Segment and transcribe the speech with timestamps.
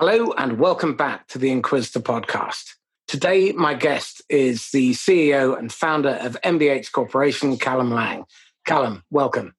[0.00, 2.74] Hello, and welcome back to the Inquisitor podcast.
[3.06, 8.24] Today, my guest is the CEO and founder of MBH Corporation, Callum Laing.
[8.66, 9.54] Callum, welcome.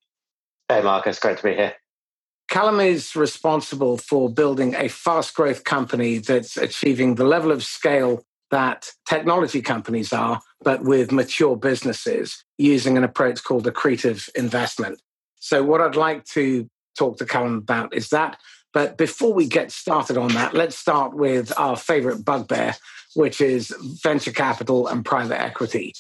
[0.68, 1.76] Hey, Marcus, great to be here.
[2.50, 8.22] Callum is responsible for building a fast growth company that's achieving the level of scale
[8.52, 15.00] that technology companies are, but with mature businesses using an approach called accretive investment.
[15.40, 16.68] So, what I'd like to
[16.98, 18.38] talk to Callum about is that
[18.76, 22.76] but before we get started on that, let's start with our favorite bugbear,
[23.14, 23.74] which is
[24.04, 25.94] venture capital and private equity.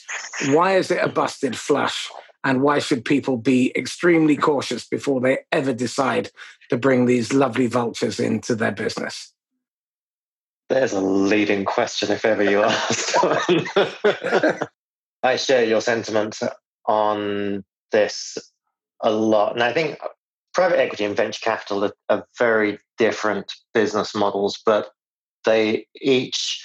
[0.47, 2.11] Why is it a busted flush?
[2.43, 6.31] And why should people be extremely cautious before they ever decide
[6.69, 9.31] to bring these lovely vultures into their business?
[10.67, 13.15] There's a leading question, if ever you asked.
[15.23, 16.39] I share your sentiment
[16.85, 18.37] on this
[18.99, 19.53] a lot.
[19.53, 19.97] And I think
[20.55, 24.89] private equity and venture capital are, are very different business models, but
[25.43, 26.63] they each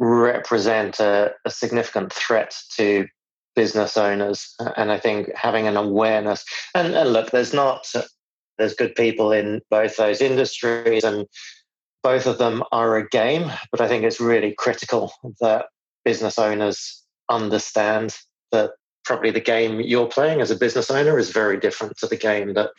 [0.00, 3.06] represent a, a, significant threat to
[3.54, 4.54] business owners.
[4.76, 7.86] And I think having an awareness and, and look, there's not
[8.58, 11.26] there's good people in both those industries and
[12.02, 15.66] both of them are a game, but I think it's really critical that
[16.04, 18.16] business owners understand
[18.52, 18.72] that
[19.04, 22.54] probably the game you're playing as a business owner is very different to the game
[22.54, 22.70] that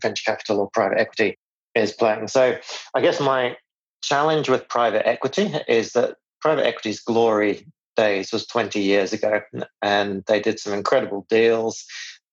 [0.00, 1.38] venture capital or private equity
[1.74, 2.28] is playing.
[2.28, 2.56] So
[2.94, 3.56] I guess my
[4.02, 9.40] challenge with private equity is that private equity's glory days was 20 years ago
[9.80, 11.84] and they did some incredible deals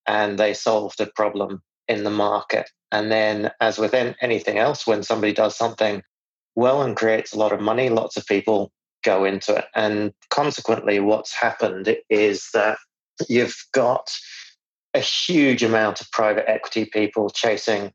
[0.08, 2.70] and they solved a problem in the market.
[2.92, 6.02] And then, as with anything else, when somebody does something
[6.56, 8.72] well and creates a lot of money, lots of people
[9.04, 9.66] go into it.
[9.76, 12.78] And consequently, what's happened is that
[13.28, 14.10] you've got
[14.94, 17.92] a huge amount of private equity people chasing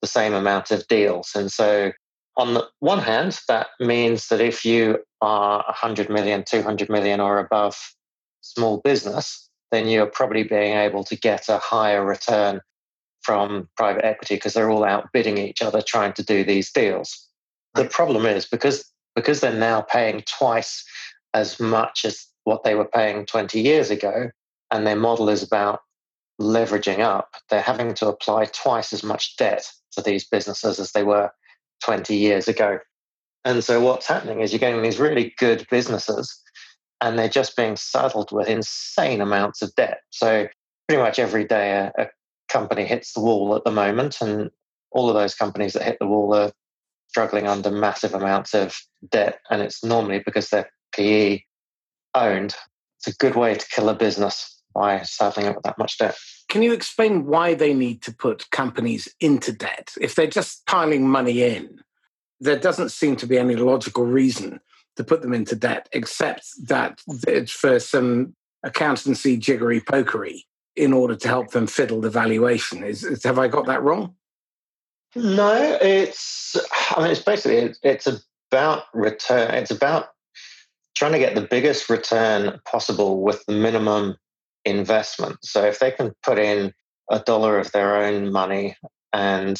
[0.00, 1.32] the same amount of deals.
[1.34, 1.92] And so,
[2.36, 7.38] on the one hand, that means that if you are 100 million, 200 million or
[7.38, 7.94] above
[8.40, 12.60] small business, then you're probably being able to get a higher return
[13.22, 17.28] from private equity because they're all outbidding each other trying to do these deals.
[17.74, 18.84] The problem is because
[19.16, 20.84] because they're now paying twice
[21.34, 24.30] as much as what they were paying 20 years ago,
[24.70, 25.80] and their model is about
[26.40, 31.04] leveraging up, they're having to apply twice as much debt to these businesses as they
[31.04, 31.30] were
[31.84, 32.78] 20 years ago.
[33.44, 36.40] And so what's happening is you're getting these really good businesses
[37.00, 39.98] and they're just being saddled with insane amounts of debt.
[40.10, 40.48] So
[40.88, 42.06] pretty much every day a, a
[42.48, 44.50] company hits the wall at the moment and
[44.90, 46.52] all of those companies that hit the wall are
[47.08, 48.76] struggling under massive amounts of
[49.10, 51.40] debt and it's normally because they're PE
[52.14, 52.56] owned.
[52.98, 56.16] It's a good way to kill a business by saddling up with that much debt.
[56.48, 59.92] Can you explain why they need to put companies into debt?
[60.00, 61.80] If they're just piling money in,
[62.40, 64.60] there doesn't seem to be any logical reason
[64.96, 70.42] to put them into debt, except that it's for some accountancy jiggery pokery
[70.76, 72.82] in order to help them fiddle the valuation.
[72.82, 74.14] Is, is have I got that wrong?
[75.16, 76.56] No, it's.
[76.90, 78.08] I mean, it's basically it's
[78.50, 79.54] about return.
[79.54, 80.08] It's about
[80.96, 84.16] trying to get the biggest return possible with the minimum
[84.64, 85.38] investment.
[85.42, 86.72] So if they can put in
[87.10, 88.76] a dollar of their own money
[89.12, 89.56] and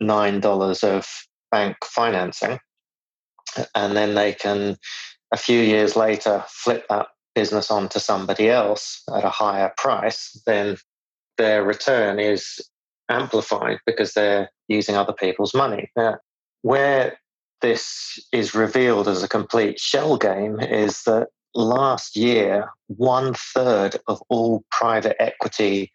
[0.00, 1.06] nine dollars of
[1.50, 2.58] bank financing,
[3.74, 4.76] and then they can
[5.32, 10.40] a few years later flip that business on to somebody else at a higher price,
[10.46, 10.76] then
[11.36, 12.60] their return is
[13.08, 15.90] amplified because they're using other people's money.
[15.96, 16.18] Now,
[16.62, 17.18] where
[17.60, 21.28] this is revealed as a complete shell game is that
[21.58, 25.92] last year, one third of all private equity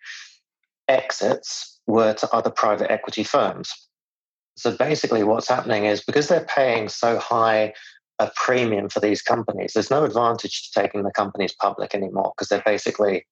[0.88, 3.72] exits were to other private equity firms.
[4.56, 7.74] So basically, what's happening is because they're paying so high
[8.19, 12.50] a premium for these companies, there's no advantage to taking the companies public anymore because
[12.50, 13.25] they're basically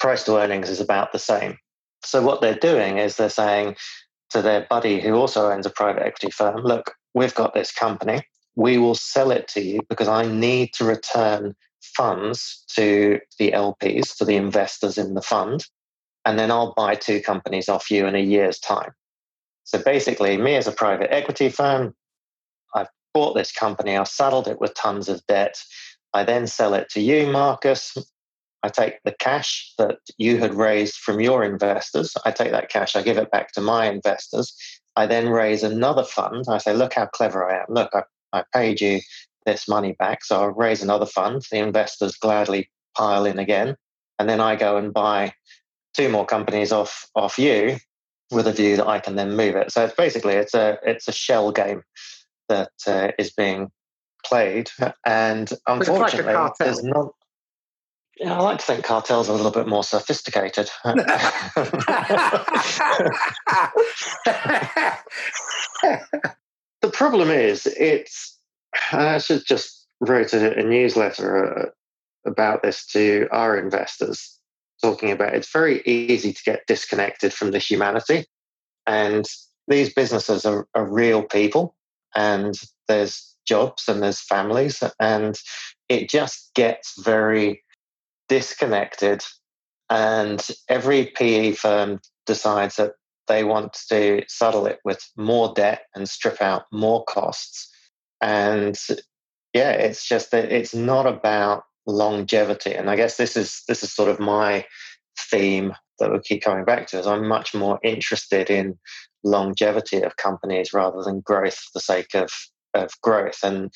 [0.00, 1.56] price to earnings is about the same.
[2.04, 3.76] So what they're doing is they're saying
[4.30, 8.22] to their buddy who also owns a private equity firm, look, we've got this company
[8.56, 11.54] we will sell it to you because I need to return
[11.94, 15.64] funds to the LPs, to the investors in the fund,
[16.24, 18.90] and then I'll buy two companies off you in a year's time.
[19.64, 21.94] So basically, me as a private equity firm,
[22.74, 25.62] I've bought this company, I've saddled it with tons of debt.
[26.12, 27.96] I then sell it to you, Marcus.
[28.62, 32.14] I take the cash that you had raised from your investors.
[32.24, 34.56] I take that cash, I give it back to my investors.
[34.96, 36.46] I then raise another fund.
[36.48, 37.66] I say, look how clever I am.
[37.68, 38.02] Look, I
[38.32, 39.00] I paid you
[39.46, 41.42] this money back, so I'll raise another fund.
[41.50, 43.76] The investors gladly pile in again,
[44.18, 45.32] and then I go and buy
[45.96, 47.78] two more companies off off you
[48.30, 49.72] with a view that I can then move it.
[49.72, 51.82] So it's basically it's a it's a shell game,
[52.48, 53.70] that uh, is being
[54.24, 54.70] played,
[55.04, 57.12] and unfortunately, like there's not.
[58.18, 60.70] Yeah, I like to think cartels are a little bit more sophisticated.
[60.84, 60.98] the
[66.92, 68.35] problem is, it's.
[68.92, 71.70] I should just wrote a, a newsletter uh,
[72.28, 74.38] about this to our investors,
[74.82, 78.26] talking about it's very easy to get disconnected from the humanity,
[78.86, 79.24] and
[79.68, 81.76] these businesses are, are real people,
[82.14, 82.54] and
[82.88, 85.38] there's jobs and there's families, and
[85.88, 87.62] it just gets very
[88.28, 89.22] disconnected.
[89.88, 92.92] And every PE firm decides that
[93.28, 97.72] they want to settle it with more debt and strip out more costs.
[98.20, 98.78] And
[99.52, 102.74] yeah, it's just that it's not about longevity.
[102.74, 104.64] And I guess this is this is sort of my
[105.18, 108.78] theme that we keep coming back to is I'm much more interested in
[109.24, 112.30] longevity of companies rather than growth for the sake of
[112.74, 113.38] of growth.
[113.42, 113.72] And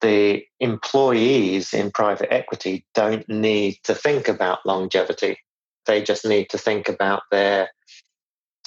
[0.00, 5.38] the employees in private equity don't need to think about longevity.
[5.86, 7.70] They just need to think about their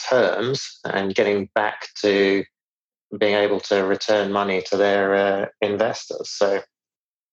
[0.09, 2.43] terms and getting back to
[3.17, 6.29] being able to return money to their uh, investors.
[6.29, 6.61] So,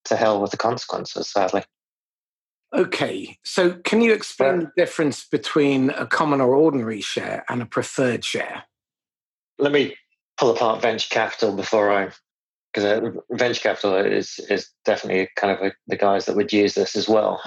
[0.07, 1.65] to hell with the consequences, sadly.
[2.75, 7.67] Okay, so can you explain the difference between a common or ordinary share and a
[7.67, 8.65] preferred share?
[9.59, 9.97] Let me
[10.37, 12.11] pull apart venture capital before I,
[12.73, 16.75] because uh, venture capital is is definitely kind of a, the guys that would use
[16.75, 17.41] this as well.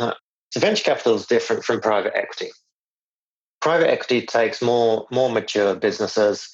[0.52, 2.52] So venture capital is different from private equity.
[3.62, 6.50] Private equity takes more more mature businesses.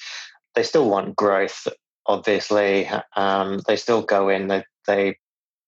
[0.56, 1.68] They still want growth,
[2.06, 2.90] obviously.
[3.16, 4.48] Um, they still go in.
[4.48, 5.18] They they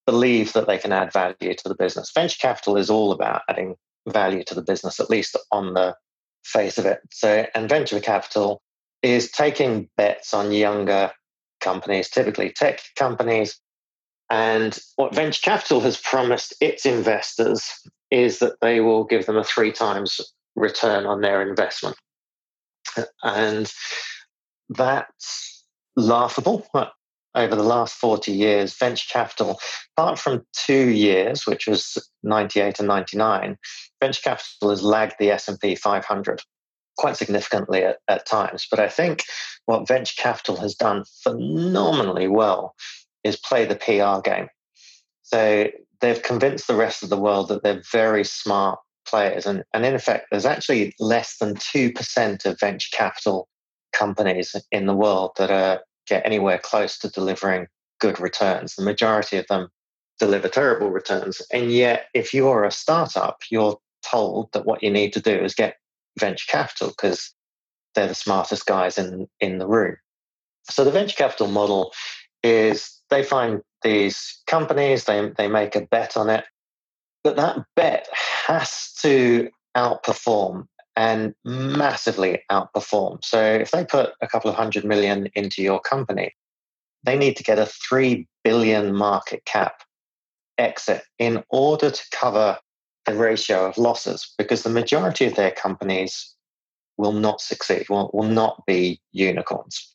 [0.06, 2.12] believe that they can add value to the business.
[2.14, 3.76] Venture capital is all about adding
[4.08, 5.96] value to the business, at least on the
[6.44, 7.02] face of it.
[7.12, 8.62] So, and venture capital
[9.04, 11.12] is taking bets on younger
[11.60, 13.60] companies, typically tech companies.
[14.30, 17.70] And what venture capital has promised its investors
[18.10, 20.22] is that they will give them a three times
[20.56, 21.98] return on their investment.
[23.24, 23.72] And
[24.70, 25.64] that's
[25.96, 26.68] laughable
[27.36, 29.60] over the last 40 years, venture capital,
[29.96, 33.58] apart from two years, which was 98 and 99,
[34.02, 36.42] venture capital has lagged the S&P 500
[36.98, 38.68] quite significantly at, at times.
[38.70, 39.24] But I think
[39.66, 42.74] what venture capital has done phenomenally well
[43.24, 44.48] is play the PR game.
[45.22, 45.68] So
[46.02, 49.46] they've convinced the rest of the world that they're very smart players.
[49.46, 53.48] And, and in effect, there's actually less than 2% of venture capital
[53.98, 57.68] companies in the world that are get anywhere close to delivering
[58.00, 58.76] good returns.
[58.76, 59.70] The majority of them
[60.20, 61.42] deliver terrible returns.
[61.52, 63.78] And yet, if you're a startup, you're
[64.10, 65.76] told that what you need to do is get
[66.20, 67.34] venture capital because
[67.94, 69.96] they're the smartest guys in, in the room.
[70.70, 71.92] So the venture capital model
[72.44, 76.46] is they find these companies, they, they make a bet on it,
[77.24, 80.66] but that bet has to outperform
[80.98, 83.24] and massively outperform.
[83.24, 86.34] So if they put a couple of hundred million into your company,
[87.04, 89.84] they need to get a 3 billion market cap
[90.58, 92.58] exit in order to cover
[93.06, 96.34] the ratio of losses because the majority of their companies
[96.98, 99.94] will not succeed, will, will not be unicorns.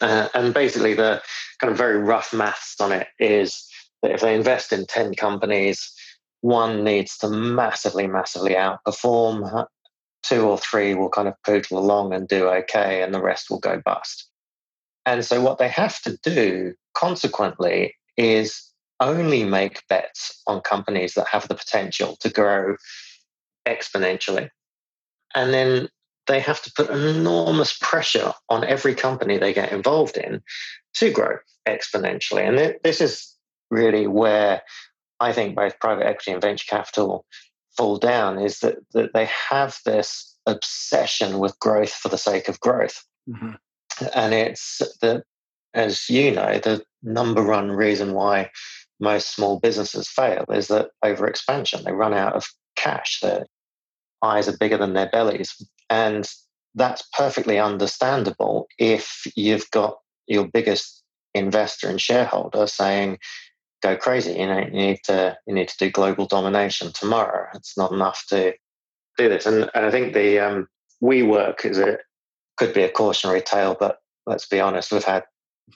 [0.00, 1.22] Uh, and basically, the
[1.60, 3.64] kind of very rough maths on it is
[4.02, 5.94] that if they invest in 10 companies,
[6.40, 9.66] one needs to massively, massively outperform
[10.28, 13.58] two or three will kind of poodle along and do okay, and the rest will
[13.58, 14.28] go bust.
[15.06, 18.62] And so, what they have to do, consequently, is
[19.00, 22.76] only make bets on companies that have the potential to grow
[23.66, 24.48] exponentially.
[25.34, 25.88] And then
[26.26, 30.42] they have to put enormous pressure on every company they get involved in
[30.94, 32.46] to grow exponentially.
[32.46, 33.34] And this is
[33.70, 34.62] really where
[35.20, 37.24] I think both private equity and venture capital
[37.78, 42.60] fall down is that, that they have this obsession with growth for the sake of
[42.60, 43.04] growth.
[43.28, 43.52] Mm-hmm.
[44.14, 45.22] And it's the,
[45.74, 48.50] as you know, the number one reason why
[49.00, 51.84] most small businesses fail is that over expansion.
[51.84, 53.20] They run out of cash.
[53.20, 53.46] Their
[54.22, 55.54] eyes are bigger than their bellies.
[55.88, 56.28] And
[56.74, 61.04] that's perfectly understandable if you've got your biggest
[61.34, 63.18] investor and shareholder saying,
[63.82, 64.32] go crazy.
[64.32, 67.48] You know, you need to you need to do global domination tomorrow.
[67.54, 68.54] It's not enough to
[69.16, 69.46] do this.
[69.46, 70.68] And, and I think the um,
[71.02, 71.98] WeWork is a
[72.56, 75.24] could be a cautionary tale, but let's be honest, we've had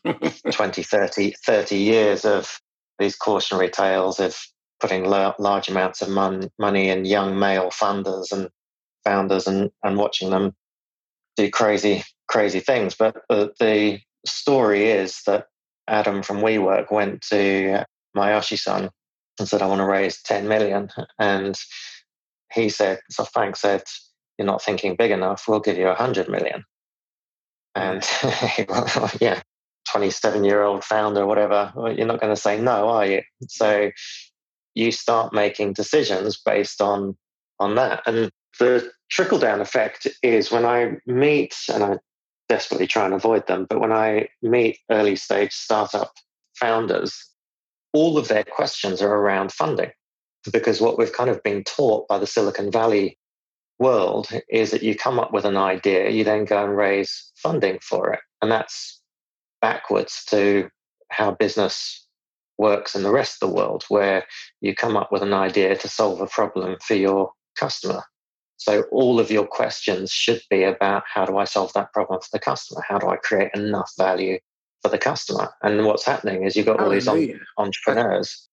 [0.52, 2.60] 20, 30, 30 years of
[2.98, 4.36] these cautionary tales of
[4.80, 8.48] putting la- large amounts of mon- money in young male funders and
[9.04, 10.54] founders and, and watching them
[11.36, 12.94] do crazy, crazy things.
[12.96, 15.46] But the story is that
[15.88, 17.84] Adam from WeWork went to
[18.16, 18.90] Masayoshi Son
[19.38, 20.90] and said, I want to raise 10 million.
[21.18, 21.58] And
[22.52, 23.82] he said, SoftBank said,
[24.38, 25.44] you're not thinking big enough.
[25.48, 26.64] We'll give you 100 million.
[27.74, 28.06] And
[29.20, 29.40] yeah,
[29.90, 33.22] 27 year old founder, whatever, you're not going to say no, are you?
[33.48, 33.90] So
[34.74, 37.16] you start making decisions based on
[37.58, 38.02] on that.
[38.06, 41.98] And the trickle down effect is when I meet, and I
[42.48, 46.12] desperately try and avoid them, but when I meet early stage startup
[46.54, 47.31] founders,
[47.92, 49.90] all of their questions are around funding.
[50.52, 53.18] Because what we've kind of been taught by the Silicon Valley
[53.78, 57.78] world is that you come up with an idea, you then go and raise funding
[57.80, 58.20] for it.
[58.40, 59.00] And that's
[59.60, 60.68] backwards to
[61.10, 62.06] how business
[62.58, 64.24] works in the rest of the world, where
[64.60, 68.02] you come up with an idea to solve a problem for your customer.
[68.56, 72.28] So all of your questions should be about how do I solve that problem for
[72.32, 72.82] the customer?
[72.88, 74.38] How do I create enough value
[74.82, 75.50] for the customer?
[75.62, 77.08] And what's happening is you've got all these
[77.56, 78.48] entrepreneurs,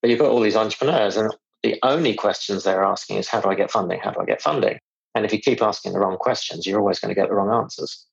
[0.00, 3.48] but you've got all these entrepreneurs, and the only questions they're asking is how do
[3.48, 4.00] I get funding?
[4.00, 4.78] How do I get funding?
[5.14, 7.62] And if you keep asking the wrong questions, you're always going to get the wrong
[7.62, 8.06] answers.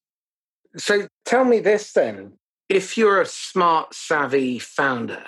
[0.77, 2.33] So tell me this then.
[2.69, 5.23] If you're a smart, savvy founder,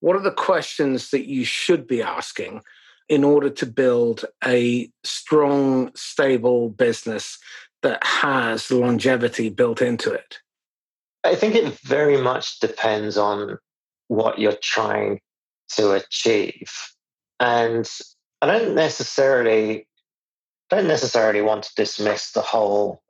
[0.00, 2.62] what are the questions that you should be asking
[3.08, 7.38] in order to build a strong, stable business
[7.82, 10.38] that has longevity built into it?
[11.26, 13.58] I think it very much depends on
[14.08, 15.20] what you're trying
[15.76, 16.70] to achieve.
[17.40, 17.88] And
[18.40, 19.86] I don't necessarily
[20.68, 23.02] don't necessarily want to dismiss the whole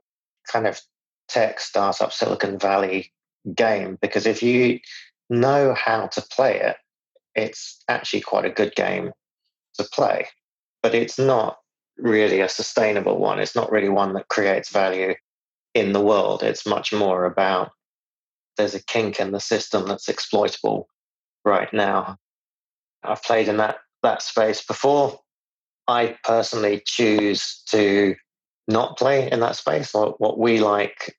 [0.50, 0.80] kind of
[1.28, 3.12] tech startup Silicon Valley
[3.54, 4.80] game because if you
[5.30, 6.76] know how to play it,
[7.34, 9.12] it's actually quite a good game
[9.78, 10.26] to play,
[10.82, 11.58] but it's not
[11.98, 13.38] really a sustainable one.
[13.38, 15.14] It's not really one that creates value
[15.74, 16.42] in the world.
[16.42, 17.70] It's much more about
[18.56, 20.88] there's a kink in the system that's exploitable
[21.44, 22.16] right now.
[23.02, 25.18] I've played in that that space before.
[25.88, 28.16] I personally choose to
[28.68, 29.92] not play in that space.
[29.92, 31.16] What we like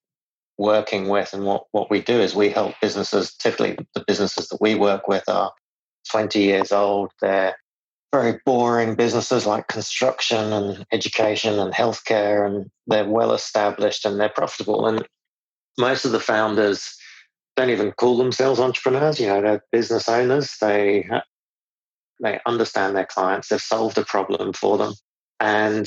[0.58, 4.62] working with and what, what we do is we help businesses, typically the businesses that
[4.62, 5.52] we work with are
[6.12, 7.12] 20 years old.
[7.22, 7.56] They're
[8.12, 14.30] very boring businesses like construction and education and healthcare, and they're well established and they're
[14.30, 14.88] profitable.
[14.88, 15.06] And
[15.78, 16.98] most of the founders
[17.58, 19.20] don't even call themselves entrepreneurs.
[19.20, 20.56] You know, they're business owners.
[20.62, 21.10] They
[22.22, 23.50] they understand their clients.
[23.50, 24.94] They've solved a problem for them,
[25.42, 25.86] and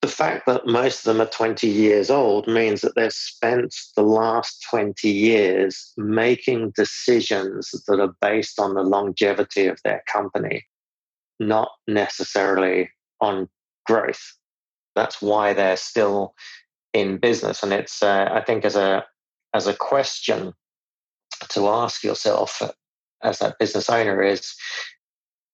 [0.00, 4.02] the fact that most of them are 20 years old means that they've spent the
[4.02, 10.64] last 20 years making decisions that are based on the longevity of their company
[11.40, 13.48] not necessarily on
[13.86, 14.36] growth.
[14.94, 16.34] That's why they're still
[16.92, 19.04] in business, and it's uh, I think as a
[19.54, 20.52] as a question
[21.50, 22.62] to ask yourself
[23.22, 24.54] as that business owner is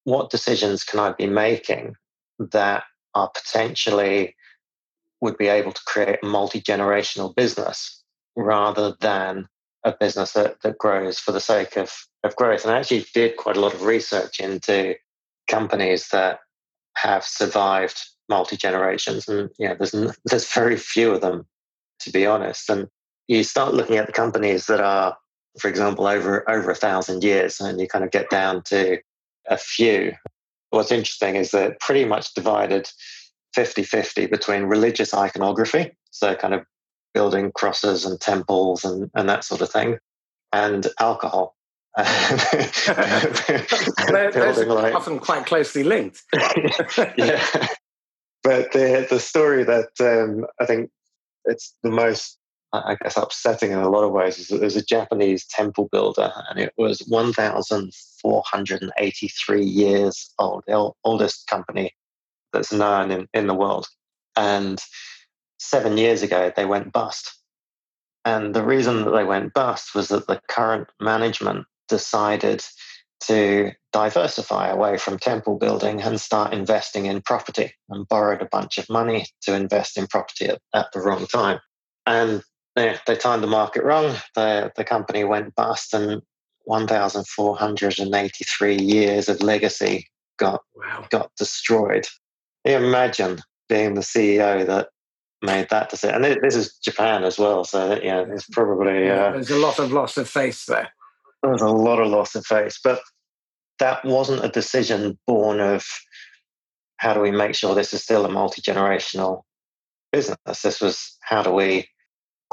[0.04, 1.94] what decisions can I be making
[2.38, 4.34] that are potentially
[5.20, 8.02] would be able to create a multi generational business
[8.36, 9.48] rather than
[9.84, 11.92] a business that, that grows for the sake of,
[12.24, 12.64] of growth.
[12.64, 14.94] And I actually did quite a lot of research into
[15.48, 16.40] companies that
[16.96, 21.46] have survived multi generations, and you know, there's there's very few of them,
[22.00, 22.68] to be honest.
[22.70, 22.88] And
[23.28, 25.16] you start looking at the companies that are,
[25.58, 28.98] for example, over over a thousand years, and you kind of get down to
[29.48, 30.12] a few.
[30.70, 32.90] What's interesting is that pretty much divided
[33.56, 36.64] 50-50 between religious iconography, so kind of
[37.12, 39.98] building crosses and temples and, and that sort of thing,
[40.52, 41.56] and alcohol.
[41.96, 42.04] they're,
[44.66, 46.22] like, often quite closely linked.
[47.16, 47.68] yeah,
[48.42, 50.90] but the the story that um, I think
[51.44, 52.36] it's the most,
[52.84, 56.58] I guess, upsetting in a lot of ways is there's a Japanese temple builder, and
[56.58, 61.92] it was 1,483 years old, the oldest company
[62.52, 63.86] that's known in, in the world.
[64.36, 64.80] And
[65.58, 67.32] seven years ago, they went bust.
[68.24, 72.64] And the reason that they went bust was that the current management decided
[73.20, 78.78] to diversify away from temple building and start investing in property and borrowed a bunch
[78.78, 81.60] of money to invest in property at, at the wrong time.
[82.06, 82.42] And
[82.76, 84.14] they, they timed the market wrong.
[84.34, 86.20] The, the company went bust, and
[86.64, 91.06] 1,483 years of legacy got, wow.
[91.10, 92.06] got destroyed.
[92.64, 94.88] You imagine being the CEO that
[95.42, 96.24] made that decision.
[96.24, 97.64] And this is Japan as well.
[97.64, 99.10] So, yeah, it's probably.
[99.10, 100.88] Uh, There's a lot of loss of face there.
[101.42, 103.02] There's a lot of loss of face, but
[103.78, 105.84] that wasn't a decision born of
[106.96, 109.42] how do we make sure this is still a multi generational
[110.10, 110.62] business.
[110.62, 111.86] This was how do we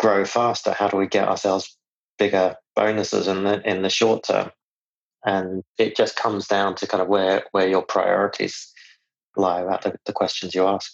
[0.02, 0.74] grow faster?
[0.74, 1.78] How do we get ourselves
[2.22, 4.52] bigger bonuses in the in the short term.
[5.26, 8.72] And it just comes down to kind of where where your priorities
[9.36, 10.92] lie about the, the questions you ask.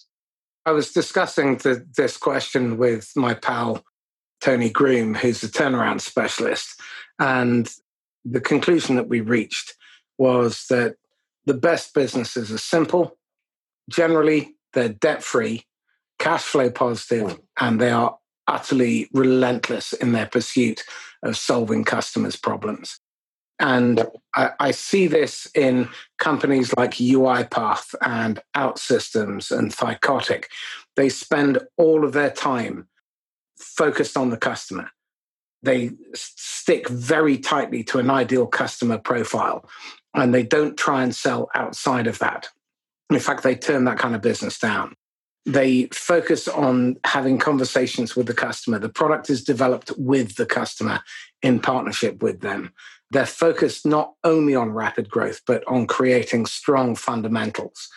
[0.66, 3.84] I was discussing the, this question with my pal
[4.42, 6.80] Tony Groom, who's a turnaround specialist,
[7.20, 7.70] and
[8.24, 9.74] the conclusion that we reached
[10.18, 10.96] was that
[11.46, 13.18] the best businesses are simple.
[13.90, 15.66] Generally, they're debt free,
[16.20, 17.32] cash flow hmm.
[17.60, 20.84] and they are utterly relentless in their pursuit
[21.24, 23.00] of solving customers' problems.
[23.60, 25.89] And I, I, see this in
[26.20, 30.46] companies like UiPath and OutSystems and Thycotic.
[30.96, 32.88] They spend all of their time
[33.58, 34.92] focused on the customer.
[35.63, 39.68] They stick very tightly to an ideal customer profile
[40.13, 42.50] and they don't try and sell outside of that.
[43.10, 44.96] In fact, they turn that kind of business down.
[45.48, 48.80] They focus on having conversations with the customer.
[48.80, 51.00] The product is developed with the customer
[51.42, 52.74] in partnership with them.
[53.12, 57.88] They're focused not only on rapid growth, but on creating strong fundamentals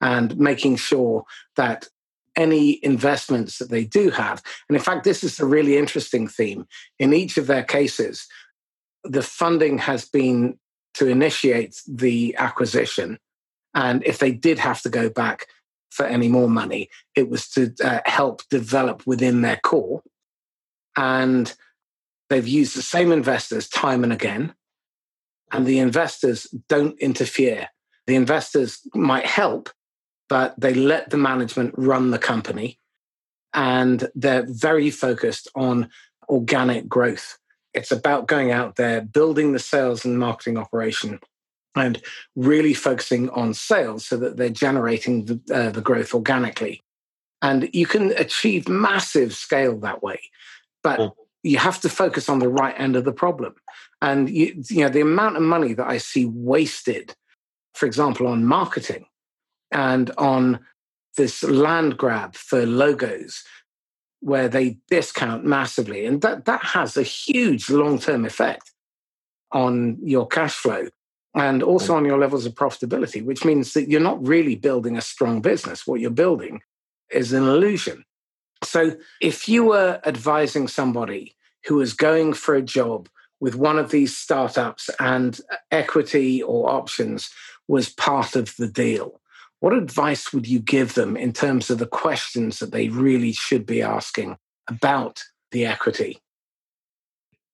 [0.00, 1.24] and making sure
[1.56, 1.88] that
[2.36, 6.64] any investments that they do have, and in fact, this is a really interesting theme.
[7.00, 8.28] In each of their cases,
[9.02, 10.60] the funding has been
[10.94, 13.18] to initiate the acquisition.
[13.74, 15.46] And if they did have to go back
[15.90, 20.02] for any more money, it was to uh, help develop within their core.
[20.96, 21.52] And
[22.28, 24.54] they've used the same investors time and again
[25.52, 27.68] and the investors don't interfere.
[28.06, 29.70] The investors might help,
[30.28, 32.78] but they let the management run the company
[33.52, 35.90] and they're very focused on
[36.28, 37.38] organic growth.
[37.74, 41.20] It's about going out there, building the sales and marketing operation,
[41.76, 42.02] and
[42.36, 46.82] really focusing on sales so that they're generating the, uh, the growth organically.
[47.42, 50.20] And you can achieve massive scale that way.
[50.82, 51.12] But mm
[51.42, 53.54] you have to focus on the right end of the problem.
[54.02, 57.14] And you, you know, the amount of money that I see wasted,
[57.74, 59.06] for example, on marketing
[59.70, 60.60] and on
[61.16, 63.42] this land grab for logos
[64.20, 66.04] where they discount massively.
[66.04, 68.70] And that, that has a huge long term effect
[69.52, 70.88] on your cash flow
[71.34, 75.02] and also on your levels of profitability, which means that you're not really building a
[75.02, 75.86] strong business.
[75.86, 76.62] What you're building
[77.10, 78.04] is an illusion.
[78.64, 83.90] So if you were advising somebody who was going for a job with one of
[83.90, 85.40] these startups and
[85.70, 87.30] equity or options
[87.68, 89.20] was part of the deal,
[89.60, 93.66] what advice would you give them in terms of the questions that they really should
[93.66, 94.36] be asking
[94.68, 96.18] about the equity?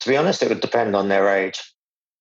[0.01, 1.75] To be honest, it would depend on their age.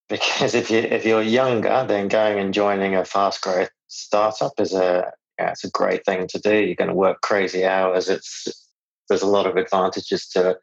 [0.09, 4.73] Because if you if you're younger, then going and joining a fast growth startup is
[4.73, 6.55] a yeah, it's a great thing to do.
[6.55, 8.07] You're going to work crazy hours.
[8.07, 8.47] It's
[9.09, 10.57] there's a lot of advantages to it.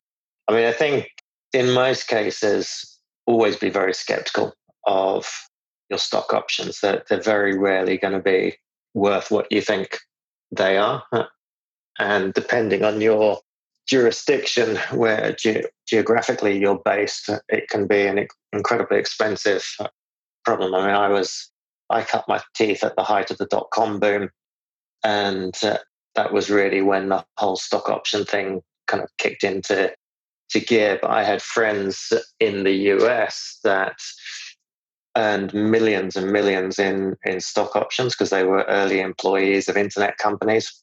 [0.48, 1.08] I mean, I think
[1.52, 4.54] in most cases, always be very skeptical
[4.86, 5.28] of
[5.90, 6.80] your stock options.
[6.80, 8.56] That they're, they're very rarely going to be
[8.94, 9.98] worth what you think
[10.50, 11.02] they are.
[11.98, 13.40] And depending on your
[13.92, 19.62] jurisdiction where ge- geographically you're based, it can be an incredibly expensive
[20.46, 20.74] problem.
[20.74, 21.50] I mean, I was
[21.90, 24.30] I cut my teeth at the height of the dot com boom,
[25.04, 25.76] and uh,
[26.14, 29.92] that was really when the whole stock option thing kind of kicked into
[30.52, 30.98] to gear.
[31.02, 33.98] But I had friends in the US that
[35.18, 40.16] earned millions and millions in in stock options because they were early employees of internet
[40.16, 40.82] companies,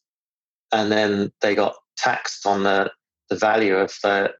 [0.70, 2.92] and then they got taxed on the
[3.30, 4.32] the value of the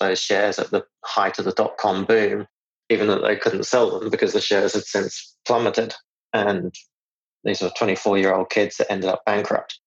[0.00, 2.46] those shares at the height of the dot com boom,
[2.88, 5.94] even though they couldn't sell them because the shares had since plummeted.
[6.32, 6.74] And
[7.44, 9.78] these were 24 year old kids that ended up bankrupt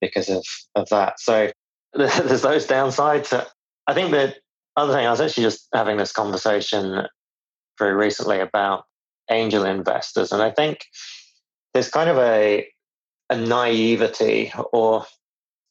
[0.00, 1.20] because of, of that.
[1.20, 1.50] So
[1.94, 3.32] there's those downsides.
[3.32, 3.44] Uh,
[3.86, 4.34] I think the
[4.76, 7.06] other thing, I was actually just having this conversation
[7.78, 8.84] very recently about
[9.30, 10.32] angel investors.
[10.32, 10.84] And I think
[11.72, 12.66] there's kind of a,
[13.30, 15.06] a naivety or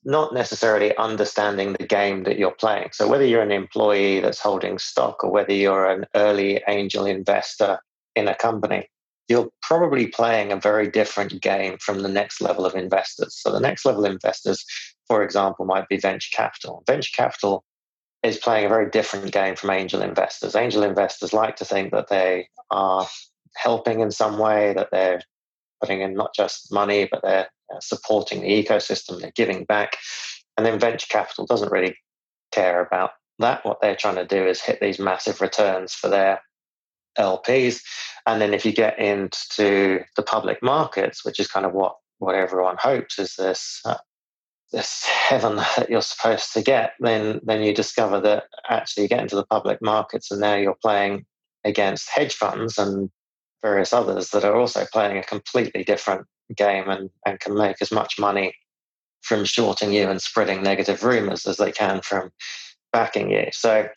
[0.04, 2.90] not necessarily understanding the game that you're playing.
[2.94, 7.80] So, whether you're an employee that's holding stock or whether you're an early angel investor
[8.16, 8.90] in a company,
[9.28, 13.36] you're probably playing a very different game from the next level of investors.
[13.36, 14.66] So, the next level investors,
[15.08, 16.84] for example, might be venture capital.
[16.88, 17.64] Venture capital
[18.24, 20.56] is playing a very different game from angel investors.
[20.56, 23.08] Angel investors like to think that they are
[23.56, 25.22] helping in some way, that they're
[25.82, 27.48] putting in not just money, but they're
[27.80, 29.98] supporting the ecosystem, they're giving back.
[30.58, 31.96] And then venture capital doesn't really
[32.52, 33.66] care about that.
[33.66, 36.42] What they're trying to do is hit these massive returns for their
[37.18, 37.82] LPs.
[38.28, 42.36] And then if you get into the public markets, which is kind of what, what
[42.36, 43.98] everyone hopes, is this uh,
[44.72, 49.22] this heaven that you're supposed to get, then then you discover that actually you get
[49.22, 51.26] into the public markets and now you're playing
[51.64, 53.10] against hedge funds and
[53.62, 57.92] various others that are also playing a completely different game and, and can make as
[57.92, 58.54] much money
[59.22, 62.32] from shorting you and spreading negative rumors as they can from
[62.92, 63.48] backing you.
[63.52, 63.88] So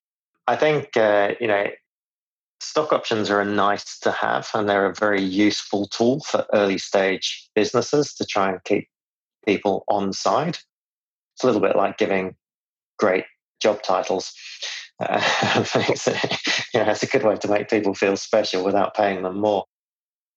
[0.46, 1.66] I think uh, you know
[2.60, 6.78] stock options are a nice to have and they're a very useful tool for early
[6.78, 8.88] stage businesses to try and keep
[9.46, 10.58] people on side.
[11.34, 12.36] It's a little bit like giving
[12.98, 13.24] great
[13.60, 14.32] job titles.
[15.00, 15.20] Uh,
[15.74, 19.40] it's, you know, it's a good way to make people feel special without paying them
[19.40, 19.64] more.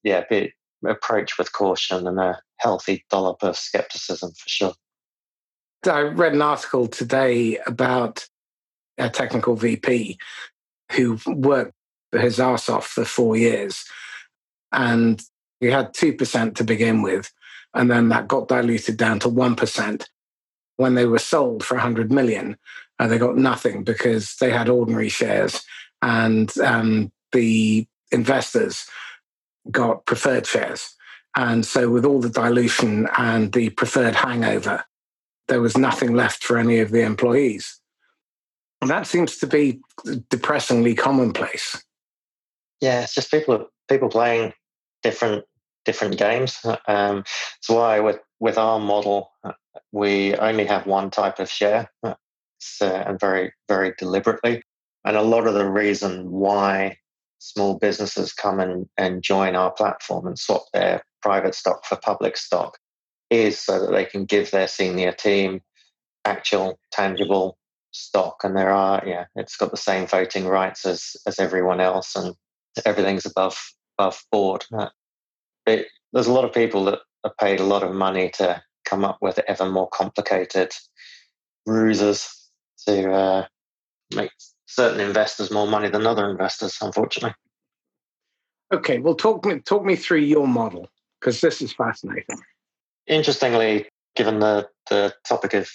[0.03, 0.53] Yeah, be,
[0.85, 4.73] approach with caution and a healthy dollop of skepticism for sure.
[5.85, 8.27] I read an article today about
[8.97, 10.17] a technical VP
[10.93, 11.73] who worked
[12.11, 13.85] his ass off for four years.
[14.71, 15.21] And
[15.59, 17.31] he had 2% to begin with.
[17.73, 20.05] And then that got diluted down to 1%.
[20.77, 22.57] When they were sold for 100 million,
[22.99, 25.63] uh, they got nothing because they had ordinary shares
[26.01, 28.85] and um, the investors
[29.71, 30.95] got preferred shares.
[31.35, 34.85] And so, with all the dilution and the preferred hangover,
[35.47, 37.79] there was nothing left for any of the employees.
[38.81, 39.79] And that seems to be
[40.29, 41.83] depressingly commonplace.
[42.81, 44.53] Yeah, it's just people people playing
[45.03, 45.45] different
[45.85, 46.59] different games.
[46.87, 49.53] Um, that's why with with our model, uh,
[49.91, 52.15] we only have one type of share, uh,
[52.81, 54.61] and very very deliberately.
[55.05, 56.97] And a lot of the reason why
[57.39, 62.37] small businesses come and, and join our platform and swap their private stock for public
[62.37, 62.77] stock
[63.29, 65.61] is so that they can give their senior team
[66.25, 67.57] actual tangible
[67.91, 68.43] stock.
[68.43, 72.35] And there are yeah it's got the same voting rights as as everyone else and
[72.85, 73.57] everything's above
[73.97, 74.65] above board.
[75.65, 79.03] It, there's a lot of people that are paid a lot of money to come
[79.03, 80.71] up with ever more complicated
[81.65, 82.49] ruses
[82.87, 83.45] to uh,
[84.15, 84.31] make
[84.67, 87.33] certain investors more money than other investors unfortunately
[88.73, 90.87] okay well talk me talk me through your model
[91.19, 92.39] because this is fascinating
[93.07, 95.69] interestingly given the the topic of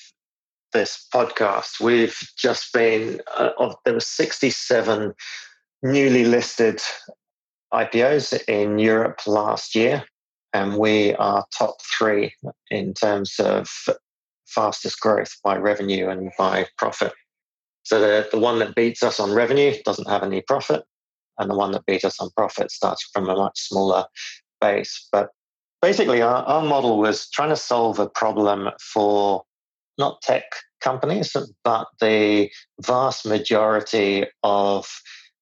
[0.72, 5.14] this podcast, we've just been, uh, of, there were 67
[5.83, 6.81] newly listed
[7.72, 10.05] IPOs in Europe last year,
[10.52, 12.35] and we are top three
[12.70, 13.68] in terms of
[14.46, 17.12] fastest growth by revenue and by profit.
[17.85, 20.85] So the, the one that beats us on revenue doesn't have any profit,
[21.38, 24.05] and the one that beats us on profit starts from a much smaller
[24.61, 25.09] base.
[25.11, 25.31] But
[25.81, 29.42] basically, our, our model was trying to solve a problem for
[29.99, 30.45] not tech
[30.81, 34.88] companies, but the vast majority of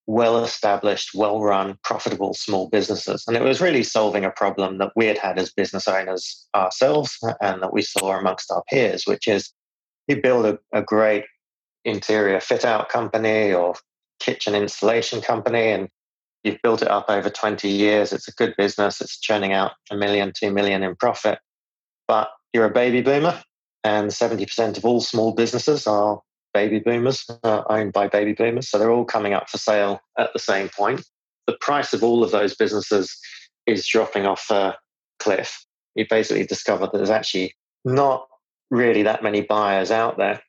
[0.07, 3.25] well established, well run, profitable small businesses.
[3.29, 7.17] And it was really solving a problem that we had had as business owners ourselves
[7.41, 9.53] and that we saw amongst our peers, which is
[10.09, 11.25] you build a, a great
[11.85, 13.75] interior fit out company or
[14.21, 15.89] kitchen installation company and
[16.45, 18.13] you've built it up over 20 years.
[18.13, 19.01] It's a good business.
[19.01, 21.39] It's churning out a million, two million in profit.
[22.07, 23.43] But you're a baby boomer
[23.85, 26.21] and 70% of all small businesses are
[26.53, 28.69] baby boomers, uh, owned by baby boomers.
[28.69, 31.05] So they're all coming up for sale at the same point.
[31.47, 33.17] The price of all of those businesses
[33.67, 34.77] is dropping off a
[35.19, 35.65] cliff.
[35.95, 38.27] You basically discover that there's actually not
[38.71, 40.41] really that many buyers out there.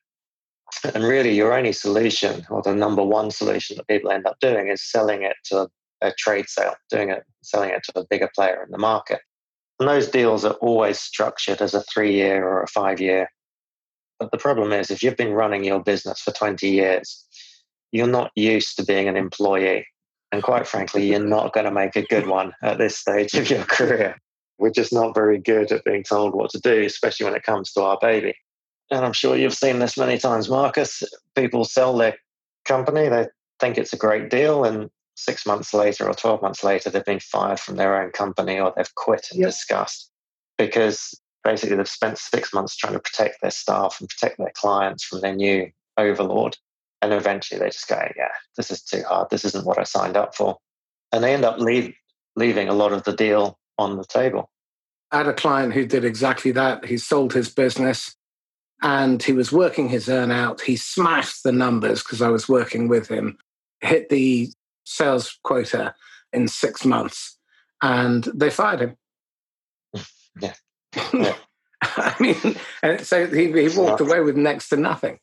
[0.94, 4.68] And really, your only solution, or the number one solution that people end up doing,
[4.68, 5.68] is selling it to
[6.00, 9.20] a, trade sale, doing it, selling it to a bigger player in the market.
[9.78, 13.28] And those deals are always structured as a three year or a five year.
[14.18, 17.24] But the problem is, if you've been running your business for 20 years,
[17.92, 19.86] you're not used to being an employee.
[20.32, 23.50] And quite frankly, you're not going to make a good one at this stage of
[23.50, 24.16] your career.
[24.58, 27.72] We're just not very good at being told what to do, especially when it comes
[27.72, 28.34] to our baby.
[28.92, 31.02] And I'm sure you've seen this many times, Marcus.
[31.34, 32.14] People sell their
[32.66, 33.26] company, they
[33.58, 37.18] think it's a great deal, and six months later or 12 months later, they've been
[37.18, 39.48] fired from their own company or they've quit in yep.
[39.48, 40.10] disgust
[40.58, 45.04] because basically they've spent six months trying to protect their staff and protect their clients
[45.04, 46.58] from their new overlord.
[47.00, 48.28] And eventually they just go, yeah,
[48.58, 49.30] this is too hard.
[49.30, 50.58] This isn't what I signed up for.
[51.12, 51.94] And they end up leave,
[52.36, 54.50] leaving a lot of the deal on the table.
[55.10, 56.84] I had a client who did exactly that.
[56.84, 58.16] He sold his business
[58.82, 60.60] and he was working his earn out.
[60.60, 63.38] He smashed the numbers because I was working with him,
[63.80, 64.50] hit the
[64.84, 65.94] sales quota
[66.32, 67.38] in six months,
[67.80, 68.96] and they fired him.
[70.40, 70.54] Yeah.
[71.12, 71.34] yeah.
[71.82, 75.18] I mean, and so he, he walked away with next to nothing.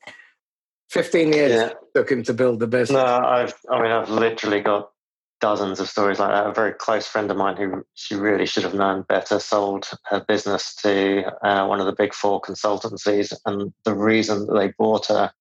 [0.92, 1.74] 15 years yeah.
[1.96, 2.96] took him to build the business.
[2.96, 4.92] No, I've, I mean, I've literally got
[5.40, 6.48] dozens of stories like that.
[6.48, 10.20] A very close friend of mine who she really should have known better sold her
[10.20, 13.34] business to uh, one of the big four consultancies.
[13.46, 15.32] And the reason that they bought her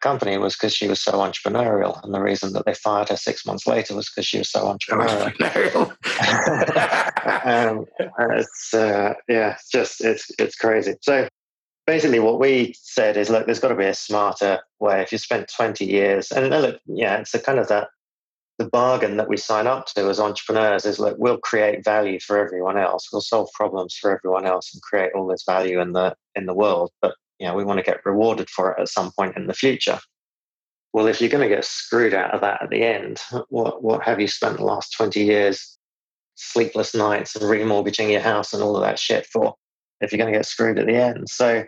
[0.00, 2.02] company was because she was so entrepreneurial.
[2.04, 4.60] And the reason that they fired her six months later was because she was so
[4.64, 5.90] entrepreneurial.
[7.46, 7.86] um,
[8.30, 10.94] it's, uh, yeah, it's just, it's, it's crazy.
[11.00, 11.28] So
[11.86, 15.00] basically what we said is, look, there's got to be a smarter way.
[15.02, 17.88] If you spent 20 years, and look, yeah, it's a kind of that
[18.58, 22.38] the bargain that we sign up to as entrepreneurs is like we'll create value for
[22.38, 23.08] everyone else.
[23.12, 26.54] We'll solve problems for everyone else and create all this value in the in the
[26.54, 26.90] world.
[27.02, 29.54] But you know we want to get rewarded for it at some point in the
[29.54, 29.98] future.
[30.92, 34.04] Well if you're going to get screwed out of that at the end what what
[34.04, 35.76] have you spent the last 20 years
[36.36, 39.54] sleepless nights and remortgaging your house and all of that shit for
[40.00, 41.28] if you're going to get screwed at the end?
[41.28, 41.64] So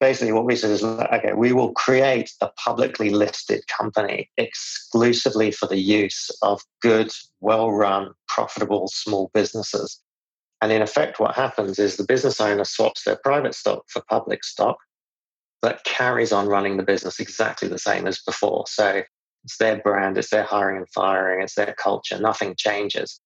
[0.00, 5.66] basically what we said is okay we will create a publicly listed company exclusively for
[5.66, 10.00] the use of good well run profitable small businesses.
[10.60, 14.44] And in effect what happens is the business owner swaps their private stock for public
[14.44, 14.76] stock
[15.60, 18.64] but carries on running the business exactly the same as before.
[18.68, 19.02] So
[19.44, 23.20] it's their brand it's their hiring and firing it's their culture nothing changes.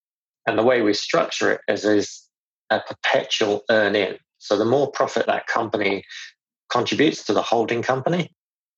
[0.47, 2.29] And the way we structure it is, is
[2.71, 6.05] a perpetual earn in so the more profit that company
[6.73, 8.33] contributes to the holding company,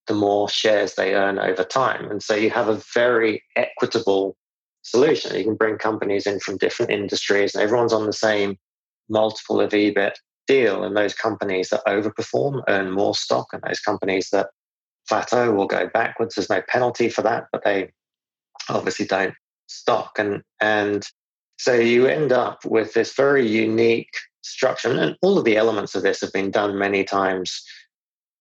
[0.07, 2.11] the more shares they earn over time.
[2.11, 4.37] And so you have a very equitable
[4.83, 5.37] solution.
[5.37, 8.57] You can bring companies in from different industries and everyone's on the same
[9.09, 10.15] multiple of EBIT
[10.47, 10.85] deal.
[10.85, 14.49] And those companies that overperform earn more stock, and those companies that
[15.09, 16.35] plateau will go backwards.
[16.35, 17.93] There's no penalty for that, but they
[18.69, 19.35] obviously don't
[19.67, 20.19] stock.
[20.19, 21.07] And and
[21.59, 24.91] so you end up with this very unique structure.
[24.91, 27.63] And all of the elements of this have been done many times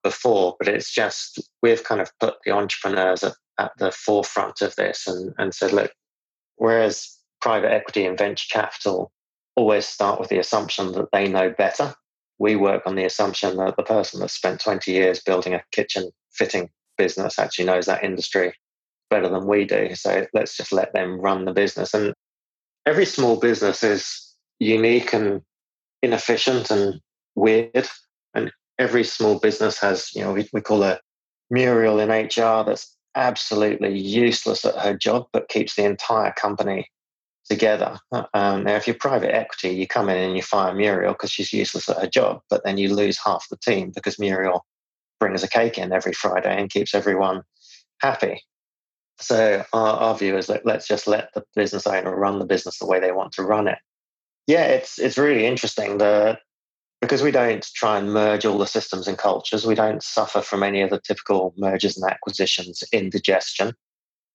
[0.03, 4.75] before, but it's just we've kind of put the entrepreneurs at, at the forefront of
[4.75, 5.91] this and, and said, look,
[6.57, 9.11] whereas private equity and venture capital
[9.55, 11.93] always start with the assumption that they know better,
[12.39, 16.09] we work on the assumption that the person that spent 20 years building a kitchen
[16.31, 18.53] fitting business actually knows that industry
[19.09, 19.93] better than we do.
[19.95, 21.93] So let's just let them run the business.
[21.93, 22.13] And
[22.85, 25.41] every small business is unique and
[26.01, 26.99] inefficient and
[27.35, 27.87] weird.
[28.83, 30.99] Every small business has, you know, we, we call a
[31.49, 36.89] Muriel in HR that's absolutely useless at her job, but keeps the entire company
[37.49, 37.97] together.
[38.33, 41.53] Um, now, if you're private equity, you come in and you fire Muriel because she's
[41.53, 44.65] useless at her job, but then you lose half the team because Muriel
[45.19, 47.43] brings a cake in every Friday and keeps everyone
[48.01, 48.41] happy.
[49.19, 52.79] So our, our view is that let's just let the business owner run the business
[52.79, 53.77] the way they want to run it.
[54.47, 55.99] Yeah, it's it's really interesting.
[55.99, 56.37] The
[57.03, 60.63] because we don't try and merge all the systems and cultures, we don't suffer from
[60.63, 63.73] any of the typical mergers and acquisitions indigestion.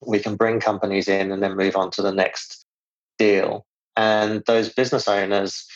[0.06, 2.64] We can bring companies in and then move on to the next
[3.18, 3.66] deal.
[3.96, 5.66] And those business owners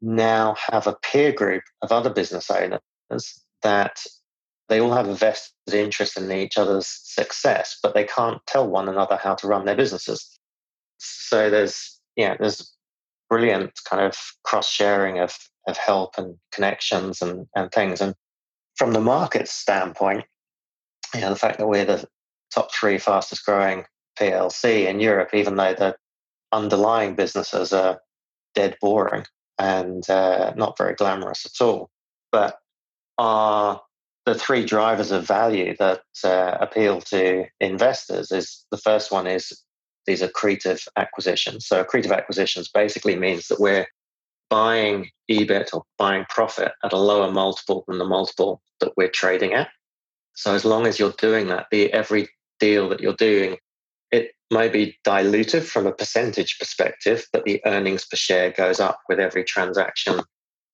[0.00, 2.80] now have a peer group of other business owners
[3.62, 4.04] that
[4.68, 8.88] they all have a vested interest in each other's success, but they can't tell one
[8.88, 10.38] another how to run their businesses.
[10.98, 12.74] So there's yeah, there's
[13.30, 15.36] brilliant kind of cross sharing of
[15.68, 18.00] of help and connections and, and things.
[18.00, 18.14] And
[18.76, 20.24] from the market standpoint,
[21.14, 22.06] you know, the fact that we're the
[22.52, 23.84] top three fastest growing
[24.18, 25.96] PLC in Europe, even though the
[26.52, 28.00] underlying businesses are
[28.54, 29.24] dead boring
[29.58, 31.90] and uh, not very glamorous at all.
[32.32, 32.58] But
[33.18, 33.80] are
[34.26, 39.62] the three drivers of value that uh, appeal to investors is the first one is
[40.06, 41.66] these accretive acquisitions.
[41.66, 43.86] So accretive acquisitions basically means that we're
[44.50, 49.52] buying EBIT or buying profit at a lower multiple than the multiple that we're trading
[49.52, 49.68] at.
[50.34, 52.28] So as long as you're doing that, the every
[52.60, 53.56] deal that you're doing,
[54.10, 59.00] it may be dilutive from a percentage perspective, but the earnings per share goes up
[59.08, 60.20] with every transaction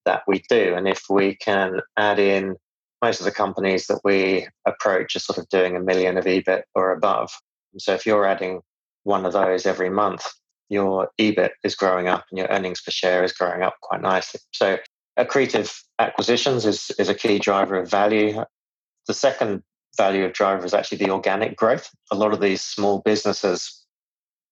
[0.04, 0.74] that we do.
[0.74, 2.56] And if we can add in
[3.02, 6.62] most of the companies that we approach are sort of doing a million of EBIT
[6.74, 7.30] or above.
[7.78, 8.60] So if you're adding
[9.02, 10.24] one of those every month,
[10.68, 14.40] your EBIT is growing up and your earnings per share is growing up quite nicely.
[14.52, 14.78] So
[15.18, 18.44] accretive acquisitions is, is a key driver of value.
[19.06, 19.62] The second
[19.96, 21.90] value of driver is actually the organic growth.
[22.10, 23.84] A lot of these small businesses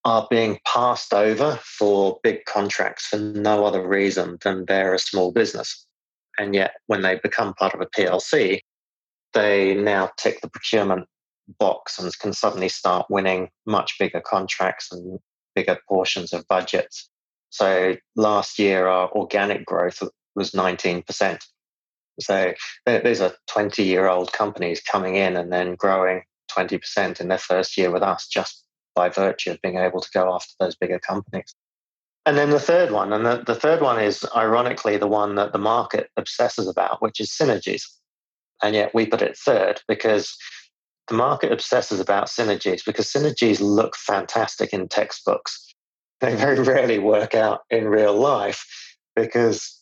[0.04, 5.32] are being passed over for big contracts for no other reason than they're a small
[5.32, 5.86] business.
[6.38, 8.60] And yet, when they become part of a PLC,
[9.32, 11.06] they now tick the procurement
[11.58, 15.18] box and can suddenly start winning much bigger contracts and
[15.54, 17.08] bigger portions of budgets.
[17.50, 20.02] So last year, our organic growth
[20.34, 21.38] was 19%.
[22.20, 22.54] So
[22.86, 27.76] these are 20 year old companies coming in and then growing 20% in their first
[27.76, 31.54] year with us just by virtue of being able to go after those bigger companies.
[32.24, 35.52] And then the third one, and the, the third one is ironically the one that
[35.52, 37.82] the market obsesses about, which is synergies.
[38.62, 40.36] And yet we put it third because
[41.12, 45.74] the market obsesses about synergies because synergies look fantastic in textbooks.
[46.22, 48.64] They very rarely work out in real life
[49.14, 49.78] because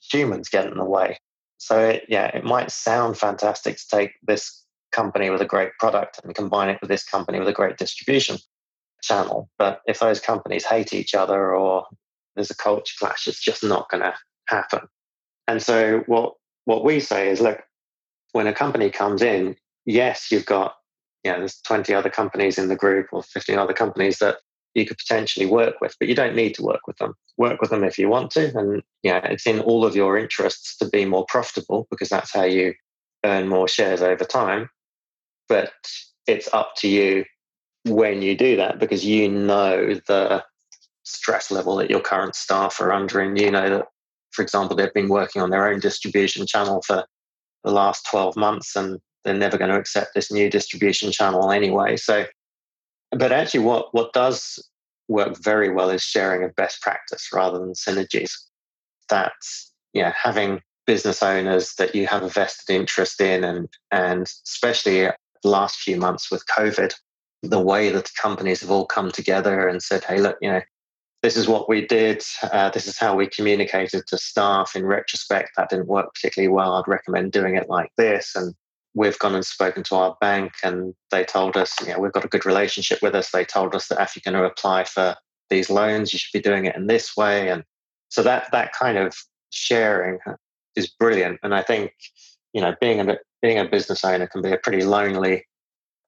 [0.00, 1.18] humans get in the way.
[1.58, 6.20] So, it, yeah, it might sound fantastic to take this company with a great product
[6.22, 8.36] and combine it with this company with a great distribution
[9.02, 9.50] channel.
[9.58, 11.86] But if those companies hate each other or
[12.36, 14.14] there's a culture clash, it's just not going to
[14.46, 14.82] happen.
[15.48, 16.34] And so, what
[16.66, 17.64] what we say is, look,
[18.30, 19.56] when a company comes in,
[19.86, 20.74] yes, you've got,
[21.24, 24.38] you know, there's 20 other companies in the group or 15 other companies that
[24.74, 27.14] you could potentially work with, but you don't need to work with them.
[27.38, 28.56] Work with them if you want to.
[28.56, 32.44] And, yeah, it's in all of your interests to be more profitable because that's how
[32.44, 32.74] you
[33.24, 34.68] earn more shares over time.
[35.48, 35.72] But
[36.26, 37.24] it's up to you
[37.84, 40.44] when you do that because you know the
[41.04, 43.86] stress level that your current staff are under and you know that
[44.32, 47.04] for example they've been working on their own distribution channel for
[47.62, 51.96] the last 12 months and they're never going to accept this new distribution channel anyway.
[51.96, 52.26] So,
[53.10, 54.58] but actually, what what does
[55.08, 58.32] work very well is sharing of best practice rather than synergies.
[59.08, 65.02] That's yeah, having business owners that you have a vested interest in, and and especially
[65.02, 66.94] the last few months with COVID,
[67.42, 70.62] the way that companies have all come together and said, "Hey, look, you know,
[71.22, 72.22] this is what we did.
[72.42, 74.74] Uh, this is how we communicated to staff.
[74.74, 76.74] In retrospect, that didn't work particularly well.
[76.74, 78.54] I'd recommend doing it like this." And
[78.96, 82.24] we've gone and spoken to our bank and they told us, you know, we've got
[82.24, 83.30] a good relationship with us.
[83.30, 85.14] They told us that if you're going to apply for
[85.50, 87.50] these loans, you should be doing it in this way.
[87.50, 87.62] And
[88.08, 89.14] so that that kind of
[89.50, 90.18] sharing
[90.76, 91.38] is brilliant.
[91.42, 91.92] And I think,
[92.54, 95.44] you know, being a being a business owner can be a pretty lonely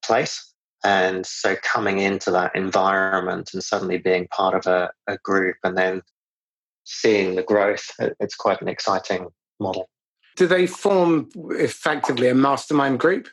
[0.03, 0.51] place.
[0.83, 5.77] And so coming into that environment and suddenly being part of a, a group and
[5.77, 6.01] then
[6.85, 9.27] seeing the growth, it's quite an exciting
[9.59, 9.87] model
[10.39, 13.27] do they form effectively a mastermind group?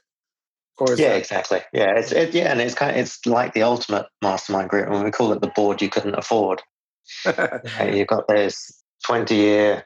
[0.77, 1.19] Or yeah, that...
[1.19, 1.61] exactly.
[1.73, 5.05] Yeah, it's it, yeah, and it's kind of it's like the ultimate mastermind group, and
[5.05, 6.63] we call it the board you couldn't afford.
[7.25, 9.85] You've got those twenty year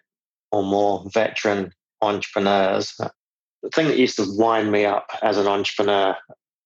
[0.50, 2.94] or more veteran entrepreneurs.
[3.62, 6.16] The thing that used to wind me up as an entrepreneur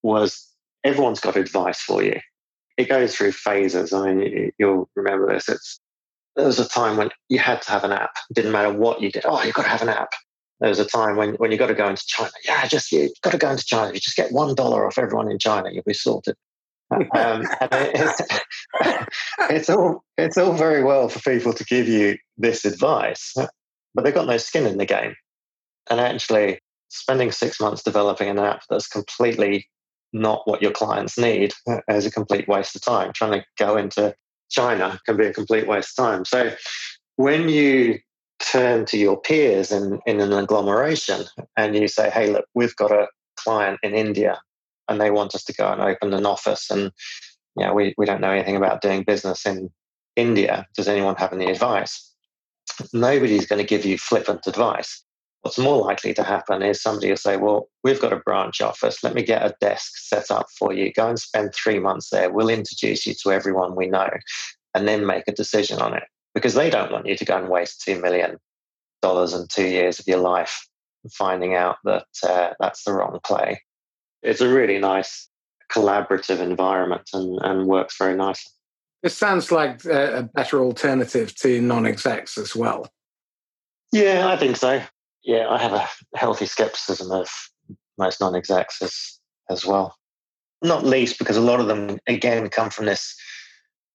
[0.05, 0.49] was
[0.85, 2.21] everyone's got advice for you.
[2.77, 3.93] It goes through phases.
[3.93, 5.49] I mean, you'll remember this.
[5.49, 5.81] It's
[6.37, 8.15] there was a time when you had to have an app.
[8.31, 9.25] It didn't matter what you did.
[9.27, 10.13] Oh, you've got to have an app
[10.61, 12.31] there was a time when, when you got to go into China.
[12.45, 13.93] Yeah, just you got to go into China.
[13.93, 16.37] You just get one dollar off everyone in China, you'll be sorted.
[16.91, 18.21] um, it, it's,
[19.51, 23.35] it's all it's all very well for people to give you this advice,
[23.95, 25.15] but they've got no skin in the game.
[25.91, 29.69] And actually, spending six months developing an app that's completely
[30.13, 31.53] not what your clients need
[31.89, 33.13] is a complete waste of time.
[33.15, 34.15] Trying to go into
[34.51, 36.25] China can be a complete waste of time.
[36.25, 36.55] So
[37.17, 37.99] when you
[38.41, 41.25] turn to your peers in, in an agglomeration
[41.57, 44.41] and you say, hey, look, we've got a client in India
[44.89, 46.91] and they want us to go and open an office and
[47.57, 49.71] you know, we, we don't know anything about doing business in
[50.17, 50.67] India.
[50.77, 52.13] Does anyone have any advice?
[52.93, 55.05] Nobody's going to give you flippant advice.
[55.43, 59.05] What's more likely to happen is somebody will say, Well, we've got a branch office.
[59.05, 60.93] Let me get a desk set up for you.
[60.93, 62.31] Go and spend three months there.
[62.31, 64.09] We'll introduce you to everyone we know
[64.75, 67.49] and then make a decision on it because they don't want you to go and
[67.49, 68.39] waste $2 million
[69.03, 70.67] and two years of your life
[71.13, 73.61] finding out that uh, that's the wrong play.
[74.23, 75.29] It's a really nice
[75.71, 78.51] collaborative environment and, and works very nicely.
[79.03, 82.91] It sounds like a better alternative to non execs as well.
[83.93, 84.83] Yeah, I think so.
[85.23, 87.29] Yeah, I have a healthy skepticism of
[87.99, 89.21] most non execs as,
[89.51, 89.95] as well.
[90.63, 93.15] Not least because a lot of them, again, come from this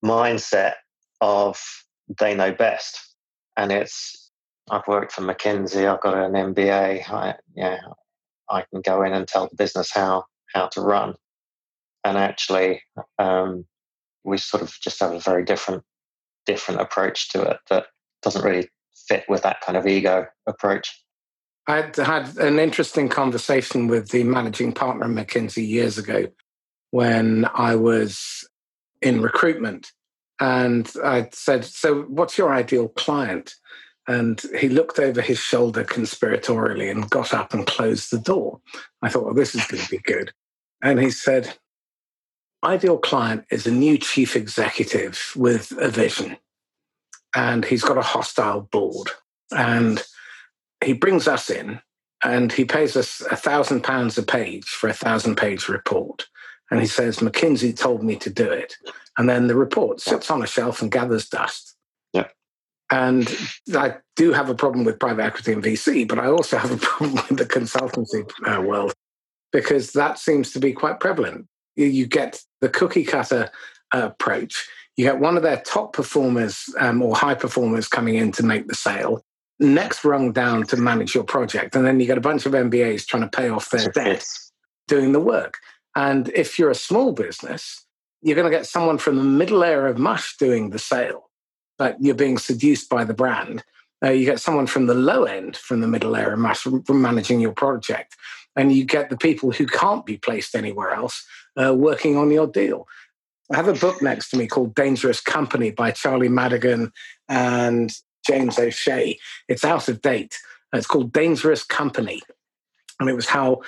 [0.06, 0.74] mindset
[1.22, 1.60] of
[2.18, 3.00] they know best.
[3.58, 4.32] And it's,
[4.70, 7.80] I've worked for McKinsey, I've got an MBA, I, yeah,
[8.50, 11.16] I can go in and tell the business how, how to run.
[12.04, 12.82] And actually,
[13.18, 13.66] um,
[14.24, 15.84] we sort of just have a very different,
[16.46, 17.88] different approach to it that
[18.22, 18.70] doesn't really
[19.08, 21.04] fit with that kind of ego approach.
[21.68, 26.28] I had an interesting conversation with the managing partner McKinsey years ago
[26.92, 28.48] when I was
[29.02, 29.92] in recruitment.
[30.40, 33.56] And I said, So, what's your ideal client?
[34.08, 38.60] And he looked over his shoulder conspiratorially and got up and closed the door.
[39.02, 40.32] I thought, Well, this is going to be good.
[40.82, 41.58] And he said,
[42.64, 46.38] Ideal client is a new chief executive with a vision.
[47.36, 49.10] And he's got a hostile board.
[49.52, 50.04] And
[50.84, 51.80] he brings us in
[52.24, 56.28] and he pays us a thousand pounds a page for a thousand page report
[56.72, 58.76] And he says, McKinsey told me to do it.
[59.18, 61.76] And then the report sits on a shelf and gathers dust.
[62.14, 62.28] Yeah.
[62.92, 63.30] And
[63.76, 66.78] I do have a problem with private equity and VC, but I also have a
[66.86, 68.94] problem with the consultancy uh, world
[69.52, 71.48] because that seems to be quite prevalent.
[71.76, 73.50] You, get the cookie cutter
[73.94, 74.68] uh, approach.
[74.98, 78.68] You get one of their top performers um, or high performers coming in to make
[78.68, 79.24] the sale,
[79.60, 81.76] next rung down to manage your project.
[81.76, 84.26] And then you get a bunch of MBAs trying to pay off their debt
[84.90, 85.56] doing the work.
[85.96, 87.86] And if you're a small business,
[88.22, 91.30] you're going to get someone from the middle layer of mush doing the sale,
[91.78, 93.64] but you're being seduced by the brand.
[94.04, 97.02] Uh, you get someone from the low end, from the middle layer of mush, from
[97.02, 98.16] managing your project.
[98.56, 101.26] And you get the people who can't be placed anywhere else
[101.62, 102.88] uh, working on your deal.
[103.52, 106.92] I have a book next to me called Dangerous Company by Charlie Madigan
[107.28, 107.92] and
[108.28, 109.18] James O'Shea.
[109.48, 110.38] It's out of date.
[110.74, 112.22] It's called Dangerous Company.
[113.00, 113.62] And it was how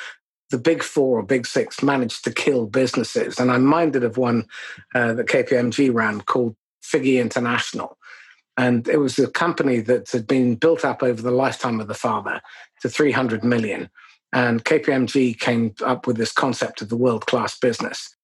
[0.52, 3.40] the big four or big six managed to kill businesses.
[3.40, 4.46] And I'm minded of one
[4.94, 7.98] uh, that KPMG ran called Figgie International.
[8.58, 11.94] And it was a company that had been built up over the lifetime of the
[11.94, 12.42] father
[12.82, 13.90] to 300 million.
[14.34, 18.16] And KPMG came up with this concept of the world class business.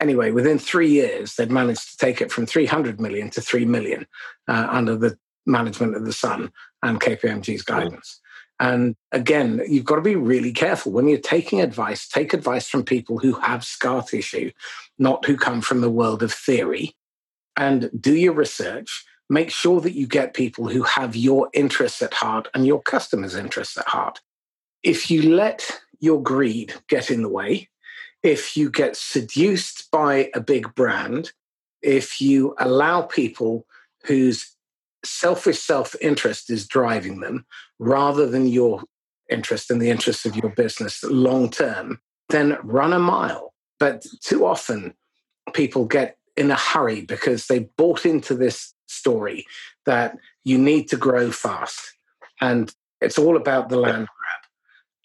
[0.00, 4.06] Anyway, within three years, they'd managed to take it from 300 million to 3 million
[4.48, 5.16] uh, under the
[5.46, 6.50] management of the son
[6.82, 8.20] and KPMG's guidance.
[8.62, 12.06] And again, you've got to be really careful when you're taking advice.
[12.06, 14.52] Take advice from people who have scar tissue,
[15.00, 16.94] not who come from the world of theory.
[17.56, 19.04] And do your research.
[19.28, 23.34] Make sure that you get people who have your interests at heart and your customers'
[23.34, 24.20] interests at heart.
[24.84, 27.68] If you let your greed get in the way,
[28.22, 31.32] if you get seduced by a big brand,
[31.82, 33.66] if you allow people
[34.04, 34.54] whose
[35.04, 37.46] selfish self interest is driving them
[37.78, 38.82] rather than your
[39.30, 43.54] interest and the interests of your business long term, then run a mile.
[43.78, 44.94] But too often,
[45.54, 49.46] people get in a hurry because they bought into this story
[49.86, 51.94] that you need to grow fast.
[52.40, 54.42] And it's all about the land grab.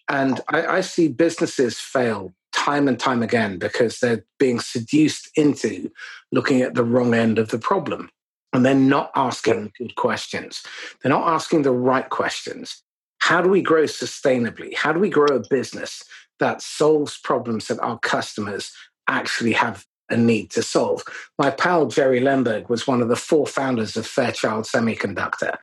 [0.09, 5.91] And I, I see businesses fail time and time again because they're being seduced into
[6.31, 8.09] looking at the wrong end of the problem
[8.57, 10.63] and they're not asking good questions.
[11.01, 12.81] They're not asking the right questions.
[13.19, 14.75] How do we grow sustainably?
[14.75, 16.03] How do we grow a business
[16.39, 18.71] that solves problems that our customers
[19.07, 21.03] actually have a need to solve?
[21.37, 25.57] My pal Jerry Lemberg was one of the four founders of Fairchild Semiconductor.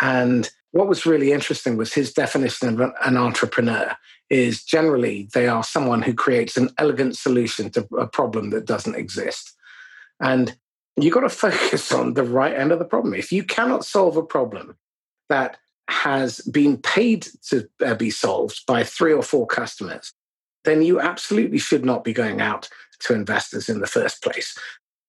[0.00, 3.94] And what was really interesting was his definition of an entrepreneur
[4.30, 8.96] is generally they are someone who creates an elegant solution to a problem that doesn't
[8.96, 9.54] exist.
[10.20, 10.56] And
[10.96, 13.14] you've got to focus on the right end of the problem.
[13.14, 14.76] If you cannot solve a problem
[15.28, 20.12] that has been paid to uh, be solved by three or four customers,
[20.64, 22.68] then you absolutely should not be going out
[23.00, 24.56] to investors in the first place.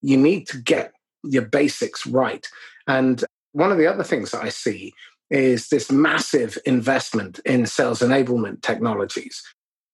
[0.01, 2.45] You need to get your basics right.
[2.87, 4.93] And one of the other things that I see
[5.29, 9.41] is this massive investment in sales enablement technologies.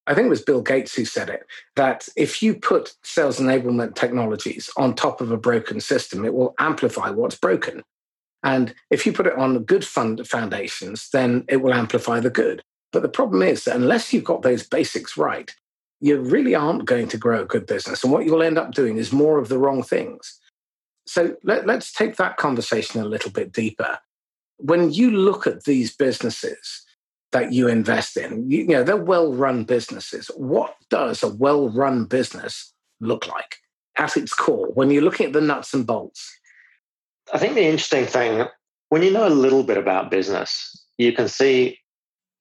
[0.09, 1.45] I think it was Bill Gates who said it
[1.75, 6.55] that if you put sales enablement technologies on top of a broken system, it will
[6.57, 7.83] amplify what's broken.
[8.43, 12.63] And if you put it on good fund foundations, then it will amplify the good.
[12.91, 15.53] But the problem is that unless you've got those basics right,
[16.01, 18.03] you really aren't going to grow a good business.
[18.03, 20.39] And what you'll end up doing is more of the wrong things.
[21.05, 23.99] So let, us take that conversation a little bit deeper.
[24.57, 26.83] When you look at these businesses,
[27.31, 28.49] that you invest in.
[28.49, 30.29] You, you know, they're well run businesses.
[30.35, 33.57] What does a well run business look like
[33.97, 36.35] at its core when you're looking at the nuts and bolts?
[37.33, 38.45] I think the interesting thing,
[38.89, 41.77] when you know a little bit about business, you can see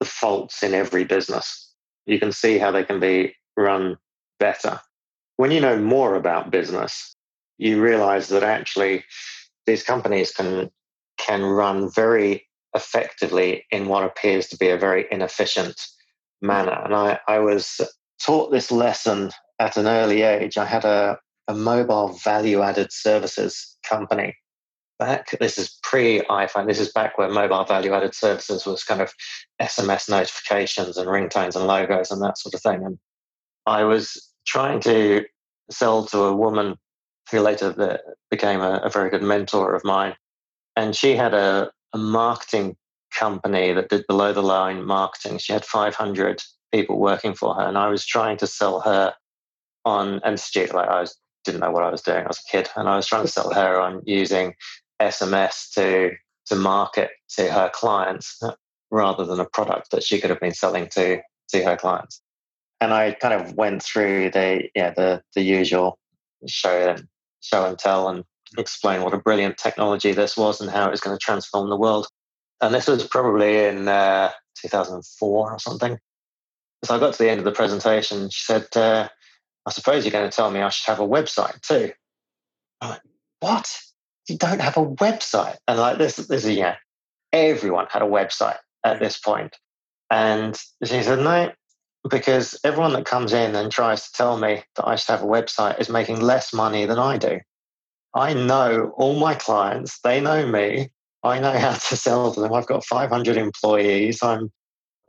[0.01, 1.73] the faults in every business.
[2.07, 3.99] You can see how they can be run
[4.41, 4.81] better.
[5.37, 7.15] When you know more about business,
[7.59, 9.05] you realize that actually
[9.67, 10.71] these companies can
[11.19, 15.81] can run very effectively in what appears to be a very inefficient
[16.43, 16.81] manner.
[16.85, 17.81] And I, I was
[18.23, 20.59] taught this lesson at an early age.
[20.59, 24.37] I had a, a mobile value added services company
[24.99, 25.29] back.
[25.41, 26.67] This is pre iPhone.
[26.67, 29.13] This is back where mobile value added services was kind of
[29.61, 32.85] SMS notifications and ringtones and logos and that sort of thing.
[32.85, 32.99] And
[33.67, 35.25] I was trying to
[35.71, 36.77] sell to a woman
[37.31, 38.01] who later
[38.31, 40.15] became a, a very good mentor of mine.
[40.77, 42.77] And she had a, a marketing
[43.15, 45.39] company that did below the line marketing.
[45.39, 49.15] She had 500 people working for her, and I was trying to sell her
[49.85, 50.41] on and
[50.75, 52.25] like I was, didn't know what I was doing.
[52.25, 54.55] I was a kid, and I was trying to sell her on using
[55.01, 56.13] SMS to
[56.47, 58.53] to market to her clients uh,
[58.91, 61.21] rather than a product that she could have been selling to
[61.51, 62.23] to her clients.
[62.81, 65.99] and I kind of went through the yeah the the usual
[66.47, 67.09] show and
[67.41, 68.25] show and tell and
[68.57, 71.77] explain what a brilliant technology this was and how it was going to transform the
[71.77, 72.07] world.
[72.61, 74.31] And this was probably in uh,
[74.61, 75.99] 2004 or something.
[76.85, 78.31] So I got to the end of the presentation.
[78.31, 79.09] She said, uh,
[79.67, 81.93] "I suppose you're going to tell me I should have a website too."
[82.81, 83.03] I'm like,
[83.41, 83.77] "What?
[84.29, 86.77] You don't have a website?" And like this, this is yeah,
[87.33, 89.57] everyone had a website at this point.
[90.11, 91.51] And she said, "No,
[92.09, 95.27] because everyone that comes in and tries to tell me that I should have a
[95.27, 97.41] website is making less money than I do.
[98.15, 100.91] I know all my clients, they know me.
[101.23, 102.53] I know how to sell to them.
[102.53, 104.23] I've got 500 employees.
[104.23, 104.51] I'm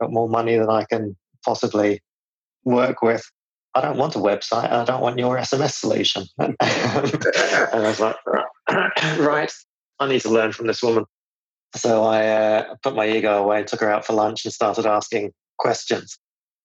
[0.00, 2.00] got more money than I can possibly
[2.64, 3.22] work with.
[3.74, 4.70] I don't want a website.
[4.70, 6.24] I don't want your SMS solution.
[6.38, 8.16] and I was like,
[9.18, 9.52] right,
[10.00, 11.04] I need to learn from this woman.
[11.76, 15.30] So I uh, put my ego away, took her out for lunch, and started asking
[15.58, 16.18] questions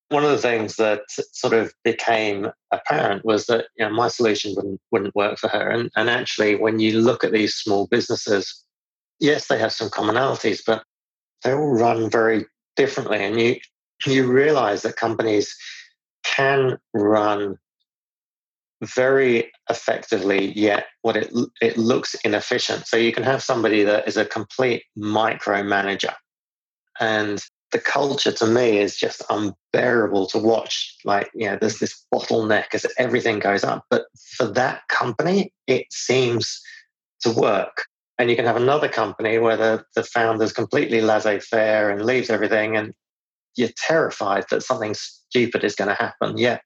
[0.10, 4.54] one of the things that sort of became apparent was that you know, my solution
[4.56, 5.70] wouldn't, wouldn't work for her.
[5.70, 8.64] And, and actually, when you look at these small businesses,
[9.20, 10.84] yes, they have some commonalities, but
[11.44, 12.46] they all run very
[12.76, 13.24] differently.
[13.24, 13.56] And you,
[14.06, 15.56] you realize that companies
[16.24, 17.58] can run
[18.84, 22.86] very effectively, yet what it, it looks inefficient.
[22.86, 26.14] So you can have somebody that is a complete micromanager
[27.00, 27.44] and
[27.76, 30.96] the culture to me is just unbearable to watch.
[31.04, 33.84] Like, you know, there's this bottleneck as everything goes up.
[33.90, 34.06] But
[34.38, 36.62] for that company, it seems
[37.24, 37.88] to work.
[38.18, 42.30] And you can have another company where the, the founder's completely laissez faire and leaves
[42.30, 42.94] everything, and
[43.58, 46.38] you're terrified that something stupid is going to happen.
[46.38, 46.62] Yet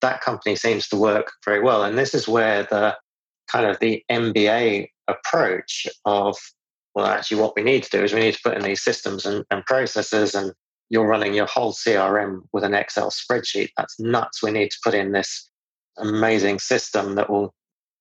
[0.00, 1.84] that company seems to work very well.
[1.84, 2.96] And this is where the
[3.46, 6.36] kind of the MBA approach of
[6.98, 9.24] well, actually, what we need to do is we need to put in these systems
[9.24, 10.52] and, and processes, and
[10.90, 13.70] you're running your whole CRM with an Excel spreadsheet.
[13.76, 14.42] That's nuts.
[14.42, 15.48] We need to put in this
[15.98, 17.54] amazing system that will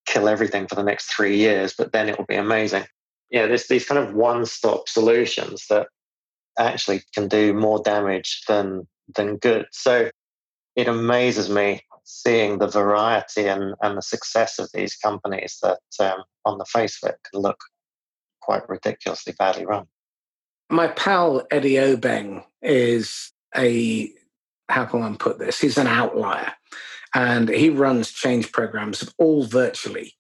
[0.08, 2.86] kill everything for the next three years, but then it will be amazing.
[3.30, 5.89] Yeah, there's these kind of one stop solutions that
[6.58, 9.68] actually can do more damage than than good.
[9.74, 10.10] So
[10.76, 16.24] it amazes me seeing the variety and, and the success of these companies that um,
[16.45, 17.60] on the face of it can look
[18.48, 19.86] quite ridiculously badly run.
[20.70, 24.10] My pal Eddie Obeng is a,
[24.70, 25.60] how can one put this?
[25.60, 26.54] He's an outlier.
[27.14, 30.14] And he runs change programs all virtually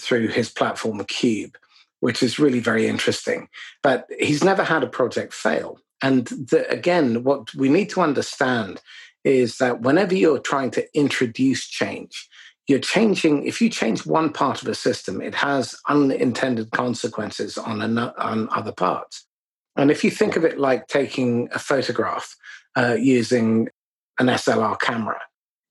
[0.00, 1.56] through his platform, QUBE,
[2.00, 3.48] which is really very interesting.
[3.82, 5.78] But he's never had a project fail.
[6.02, 8.80] And the, again, what we need to understand
[9.22, 12.28] is that whenever you're trying to introduce change,
[12.66, 17.80] you're changing if you change one part of a system it has unintended consequences on,
[17.80, 19.26] an, on other parts.
[19.76, 22.34] And if you think of it like taking a photograph
[22.76, 23.68] uh, using
[24.18, 25.20] an slr camera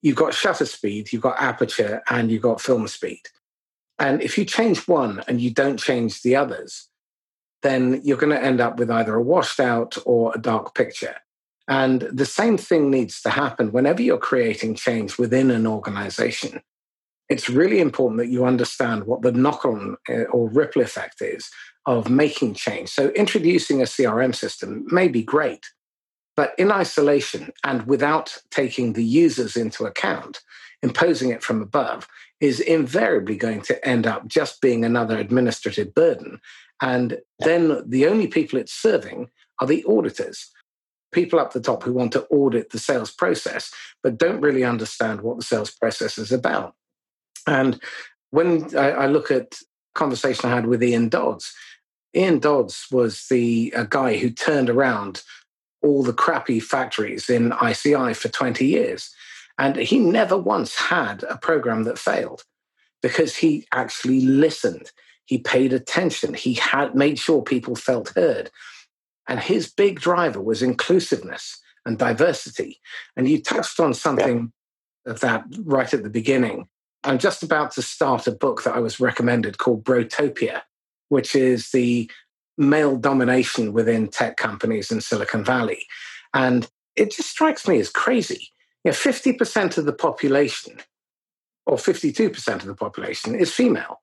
[0.02, 3.22] you've got shutter speed you've got aperture and you've got film speed.
[3.98, 6.90] And if you change one and you don't change the others
[7.62, 11.16] then you're going to end up with either a washed out or a dark picture.
[11.68, 16.62] And the same thing needs to happen whenever you're creating change within an organization
[17.30, 21.50] it's really important that you understand what the knock on uh, or ripple effect is
[21.86, 22.90] of making change.
[22.90, 25.66] So, introducing a CRM system may be great,
[26.36, 30.42] but in isolation and without taking the users into account,
[30.84, 32.08] imposing it from above
[32.40, 36.40] is invariably going to end up just being another administrative burden.
[36.82, 39.30] And then the only people it's serving
[39.62, 40.52] are the auditors
[41.16, 43.72] people up the top who want to audit the sales process,
[44.04, 46.76] but don't really understand what the sales process is about.
[47.48, 47.80] And
[48.32, 49.56] when I, I look at
[49.94, 51.54] conversation I had with Ian Dodds,
[52.16, 55.24] Ian Dodds was the guy who turned around
[55.84, 59.14] all the crappy factories in ICI for 20 years.
[59.58, 62.44] And he never once had a program that failed
[63.02, 64.92] because he actually listened.
[65.26, 66.34] He paid attention.
[66.34, 68.50] He had made sure people felt heard.
[69.28, 72.80] And his big driver was inclusiveness and diversity.
[73.16, 74.52] And you touched on something
[75.06, 75.12] yeah.
[75.12, 76.68] of that right at the beginning.
[77.06, 80.62] I'm just about to start a book that I was recommended called Brotopia,
[81.10, 82.10] which is the
[82.58, 85.86] male domination within tech companies in Silicon Valley.
[86.34, 88.50] And it just strikes me as crazy.
[88.84, 90.80] You know, 50% of the population,
[91.66, 94.02] or 52% of the population, is female.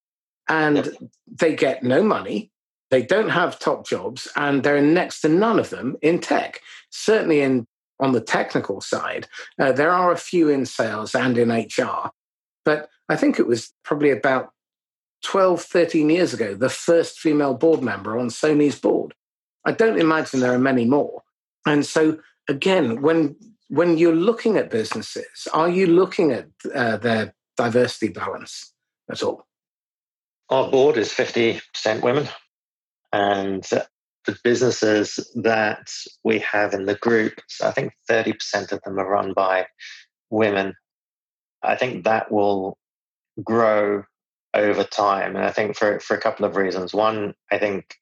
[0.49, 0.97] And
[1.27, 2.51] they get no money,
[2.91, 6.61] they don't have top jobs, and there are next to none of them in tech.
[6.91, 7.67] Certainly in
[8.01, 9.29] on the technical side,
[9.61, 12.11] uh, there are a few in sales and in HR,
[12.65, 14.51] but I think it was probably about
[15.25, 19.15] 12, 13 years ago, the first female board member on Sony's board.
[19.65, 21.23] I don't imagine there are many more.
[21.67, 23.37] And so, again, when
[23.69, 28.75] when you're looking at businesses, are you looking at uh, their diversity balance
[29.11, 29.47] at all?
[30.51, 32.29] Our board is 50% women.
[33.15, 33.63] And
[34.27, 35.91] the businesses that
[36.23, 39.67] we have in the group, so I think 30% of them are run by
[40.29, 40.75] women.
[41.63, 42.79] I think that will
[43.43, 44.05] grow
[44.55, 45.37] over time.
[45.37, 46.93] And I think for, for a couple of reasons.
[46.93, 47.95] One, I think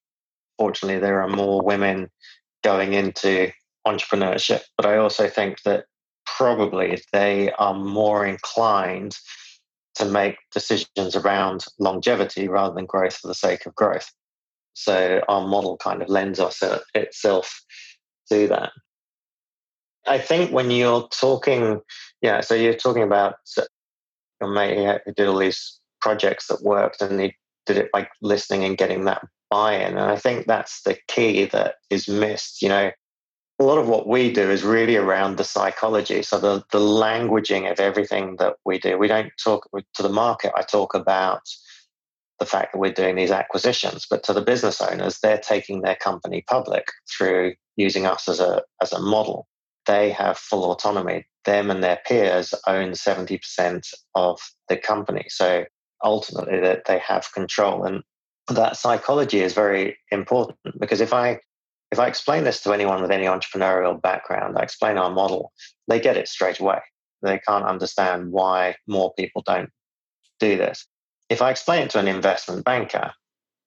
[0.58, 2.10] fortunately there are more women
[2.64, 3.50] going into
[3.86, 5.84] entrepreneurship, but I also think that
[6.26, 9.16] probably they are more inclined
[9.96, 14.10] to make decisions around longevity rather than growth for the sake of growth.
[14.74, 17.62] So our model kind of lends uh, itself
[18.30, 18.72] to that.
[20.06, 21.80] I think when you're talking,
[22.22, 23.36] yeah, so you're talking about
[24.40, 28.64] your mate who did all these projects that worked and he did it by listening
[28.64, 29.96] and getting that buy-in.
[29.98, 32.62] And I think that's the key that is missed.
[32.62, 32.90] You know,
[33.58, 36.22] a lot of what we do is really around the psychology.
[36.22, 38.96] So the, the languaging of everything that we do.
[38.96, 40.52] We don't talk to the market.
[40.56, 41.42] I talk about
[42.38, 45.96] the fact that we're doing these acquisitions, but to the business owners, they're taking their
[45.96, 49.46] company public through using us as a as a model.
[49.90, 51.26] They have full autonomy.
[51.44, 54.38] Them and their peers own 70% of
[54.68, 55.24] the company.
[55.28, 55.64] So
[56.04, 57.84] ultimately that they have control.
[57.84, 58.04] And
[58.46, 61.40] that psychology is very important because if I
[61.90, 65.50] if I explain this to anyone with any entrepreneurial background, I explain our model,
[65.88, 66.78] they get it straight away.
[67.22, 69.70] They can't understand why more people don't
[70.38, 70.86] do this.
[71.28, 73.10] If I explain it to an investment banker,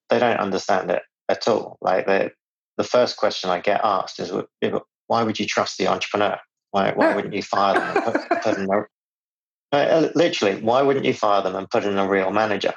[0.09, 1.78] they don't understand it at all.
[1.82, 2.32] Like the
[2.78, 4.32] the first question I get asked is,
[5.14, 6.39] "Why would you trust the entrepreneur?
[6.72, 8.86] Why, why wouldn't you fire them and put, put in a,
[9.78, 12.74] uh, literally, why wouldn't you fire them and put in a real manager?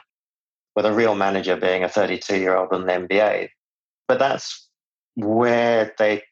[0.75, 3.49] With a real manager being a 32 year old with an MBA.
[4.07, 4.69] But that's
[5.15, 6.25] where they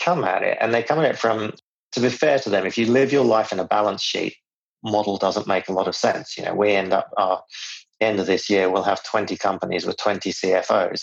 [0.00, 0.56] come at it.
[0.62, 1.52] And they come at it from,
[1.92, 4.36] to be fair to them, if you live your life in a balance sheet
[4.82, 6.38] model doesn't make a lot of sense.
[6.38, 7.42] You know, we end up our
[8.00, 11.02] end of this year, we'll have 20 companies with 20 CFOs.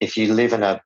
[0.00, 0.82] If you live in a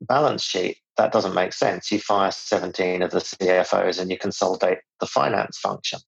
[0.00, 1.90] balance sheet, that doesn't make sense.
[1.90, 5.98] You fire 17 of the CFOs and you consolidate the finance function.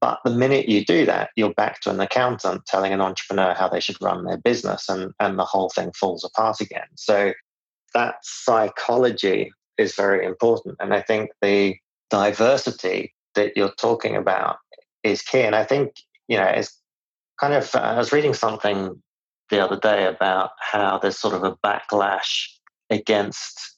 [0.00, 3.68] But the minute you do that, you're back to an accountant telling an entrepreneur how
[3.68, 6.86] they should run their business, and, and the whole thing falls apart again.
[6.94, 7.34] So
[7.92, 10.76] that psychology is very important.
[10.80, 11.76] And I think the
[12.08, 14.56] diversity that you're talking about
[15.02, 15.42] is key.
[15.42, 15.92] And I think,
[16.26, 16.74] you know, it's
[17.38, 19.02] kind of, uh, I was reading something
[19.50, 22.48] the other day about how there's sort of a backlash
[22.88, 23.71] against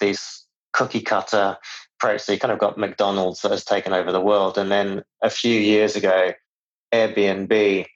[0.00, 1.56] these cookie cutter
[1.96, 2.22] approach.
[2.22, 4.58] So you kind of got McDonald's that has taken over the world.
[4.58, 6.32] And then a few years ago,
[6.92, 7.86] Airbnb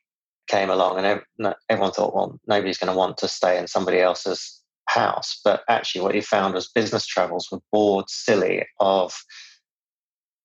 [0.48, 4.61] came along and everyone thought, well, nobody's going to want to stay in somebody else's
[4.86, 5.40] house.
[5.44, 9.14] But actually, what you found was business travels were bored silly of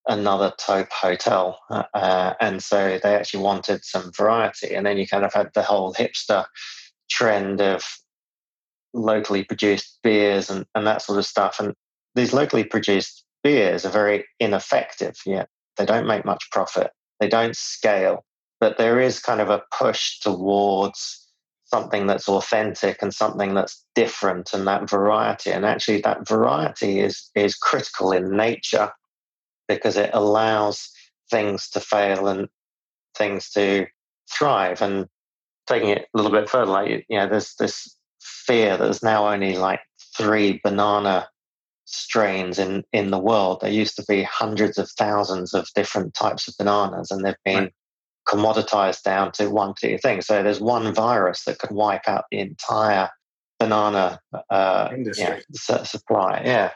[0.08, 1.60] another type hotel.
[1.70, 4.74] Uh, and so they actually wanted some variety.
[4.74, 6.46] And then you kind of had the whole hipster
[7.10, 7.84] trend of
[8.98, 11.60] locally produced beers and, and that sort of stuff.
[11.60, 11.74] And
[12.16, 15.50] these locally produced beers are very ineffective yet.
[15.78, 18.26] They don't make much profit, they don't scale.
[18.60, 21.28] But there is kind of a push towards
[21.66, 27.30] something that's authentic and something that's different and that variety and actually that variety is
[27.36, 28.90] is critical in nature
[29.68, 30.90] because it allows
[31.30, 32.48] things to fail and
[33.18, 33.86] things to
[34.32, 35.08] thrive and
[35.68, 37.97] taking it a little bit further like you know there's this
[38.46, 39.82] fear that there's now only like
[40.16, 41.28] three banana
[41.86, 46.48] strains in in the world there used to be hundreds of thousands of different types
[46.48, 47.74] of bananas and they've been right
[48.28, 50.22] commoditized down to one particular thing.
[50.22, 53.10] So there's one virus that could wipe out the entire
[53.60, 54.20] banana
[54.50, 56.42] uh, yeah, supply.
[56.46, 56.72] Yeah.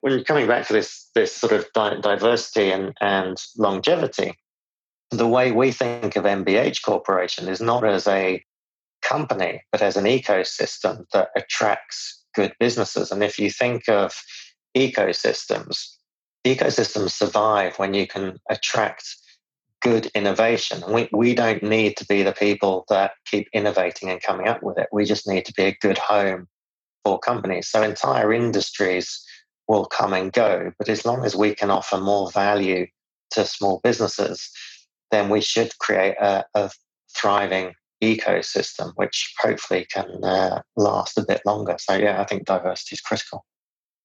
[0.00, 4.34] When you're coming back to this this sort of di- diversity and, and longevity,
[5.10, 8.42] the way we think of MBH Corporation is not as a
[9.02, 13.10] company, but as an ecosystem that attracts good businesses.
[13.10, 14.14] And if you think of
[14.76, 15.88] ecosystems,
[16.46, 19.04] ecosystems survive when you can attract
[19.82, 20.82] good innovation.
[20.88, 24.78] We, we don't need to be the people that keep innovating and coming up with
[24.78, 24.88] it.
[24.92, 26.46] We just need to be a good home
[27.04, 27.68] for companies.
[27.68, 29.24] So entire industries
[29.68, 30.72] will come and go.
[30.78, 32.86] But as long as we can offer more value
[33.32, 34.50] to small businesses,
[35.10, 36.70] then we should create a, a
[37.14, 41.76] thriving ecosystem, which hopefully can uh, last a bit longer.
[41.78, 43.44] So, yeah, I think diversity is critical.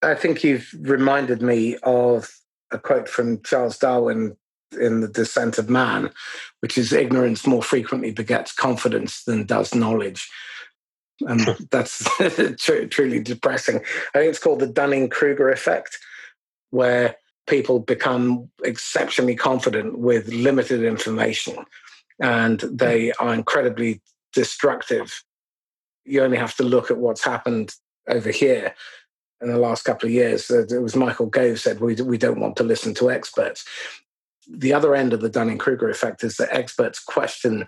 [0.01, 2.29] I think you've reminded me of
[2.71, 4.37] a quote from Charles Darwin
[4.79, 6.11] in the descent of man,
[6.59, 10.29] which is ignorance more frequently begets confidence than does knowledge.
[11.21, 11.41] And
[11.71, 12.07] that's
[12.89, 13.77] truly depressing.
[14.13, 15.97] I think it's called the Dunning Kruger effect,
[16.69, 17.15] where
[17.47, 21.55] people become exceptionally confident with limited information
[22.20, 24.01] and they are incredibly
[24.34, 25.24] destructive.
[26.05, 27.76] You only have to look at what's happened
[28.07, 28.74] over here
[29.41, 30.49] in the last couple of years.
[30.49, 33.65] It was Michael Gove said, we, we don't want to listen to experts.
[34.49, 37.68] The other end of the Dunning Kruger effect is that experts question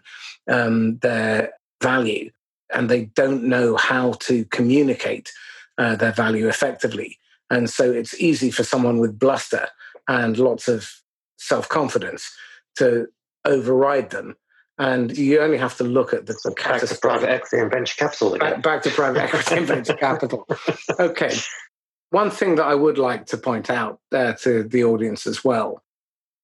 [0.50, 2.32] um, their value
[2.74, 5.32] and they don't know how to communicate
[5.78, 7.18] uh, their value effectively.
[7.50, 9.68] And so it's easy for someone with bluster
[10.08, 10.90] and lots of
[11.38, 12.32] self confidence
[12.78, 13.08] to
[13.50, 14.36] override them.
[14.78, 18.34] And you only have to look at the, back to private equity and venture capital
[18.34, 18.54] again.
[18.54, 20.48] Back, back to private equity and venture capital.
[20.98, 21.36] Okay.
[22.12, 25.84] One thing that I would like to point out there to the audience as well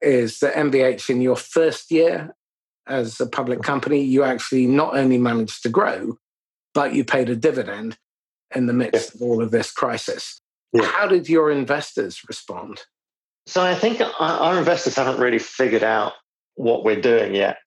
[0.02, 2.36] is that MBH in your first year
[2.88, 3.66] as a public mm-hmm.
[3.66, 6.18] company, you actually not only managed to grow,
[6.74, 7.98] but you paid a dividend
[8.54, 9.18] in the midst yeah.
[9.18, 10.40] of all of this crisis.
[10.74, 10.84] Yeah.
[10.84, 12.82] How did your investors respond?
[13.48, 16.14] So I think our investors haven't really figured out
[16.56, 17.58] what we're doing yet.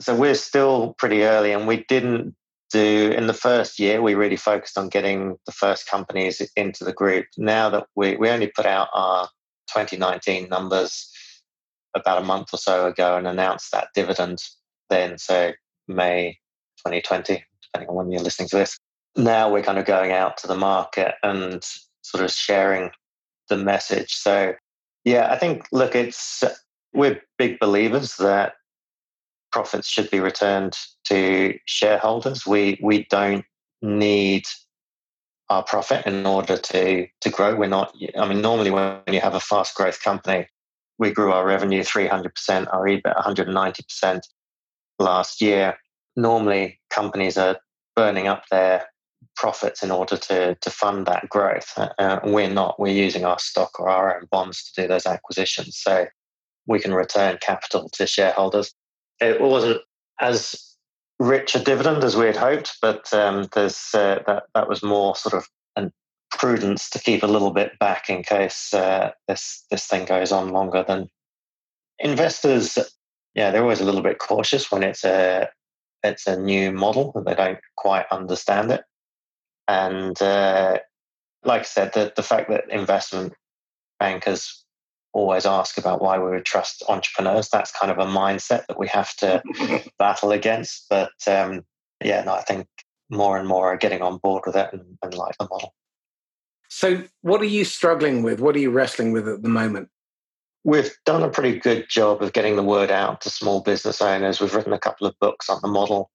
[0.00, 2.34] So we're still pretty early, and we didn't
[2.72, 4.02] do in the first year.
[4.02, 7.26] We really focused on getting the first companies into the group.
[7.36, 9.28] Now that we we only put out our
[9.72, 11.10] 2019 numbers
[11.94, 14.38] about a month or so ago and announced that dividend
[14.88, 15.52] then, so
[15.88, 16.38] May
[16.78, 18.78] 2020, depending on when you're listening to this.
[19.16, 21.62] Now we're kind of going out to the market and
[22.02, 22.90] sort of sharing
[23.48, 24.14] the message.
[24.14, 24.54] So,
[25.04, 26.42] yeah, I think, look, it's
[26.92, 28.54] we're big believers that
[29.50, 32.46] profits should be returned to shareholders.
[32.46, 33.44] We we don't
[33.82, 34.44] need
[35.50, 37.54] our profit in order to to grow.
[37.54, 37.94] We're not.
[38.18, 40.46] I mean, normally when you have a fast growth company,
[40.98, 44.20] we grew our revenue 300%, our EBIT 190%
[44.98, 45.76] last year.
[46.16, 47.58] Normally, companies are
[47.96, 48.86] burning up their
[49.36, 51.72] profits in order to, to fund that growth.
[51.76, 52.78] Uh, we're not.
[52.78, 55.78] We're using our stock or our own bonds to do those acquisitions.
[55.78, 56.06] So
[56.66, 58.72] we can return capital to shareholders.
[59.20, 59.80] It wasn't
[60.20, 60.76] as
[61.18, 65.14] rich a dividend as we had hoped, but um, there's uh, that that was more
[65.16, 65.92] sort of an
[66.30, 70.50] prudence to keep a little bit back in case uh, this this thing goes on
[70.50, 71.08] longer than
[71.98, 72.78] investors.
[73.34, 75.48] Yeah, they're always a little bit cautious when it's a
[76.02, 78.82] it's a new model and they don't quite understand it.
[79.68, 80.78] And uh,
[81.44, 83.34] like I said, the, the fact that investment
[84.00, 84.61] bankers
[85.12, 88.88] always ask about why we would trust entrepreneurs, that's kind of a mindset that we
[88.88, 89.42] have to
[89.98, 90.86] battle against.
[90.88, 91.62] But um,
[92.02, 92.66] yeah, no, I think
[93.10, 95.74] more and more are getting on board with it and, and like the model.
[96.68, 98.40] So, what are you struggling with?
[98.40, 99.88] What are you wrestling with at the moment?
[100.64, 104.40] We've done a pretty good job of getting the word out to small business owners.
[104.40, 106.10] We've written a couple of books on the model.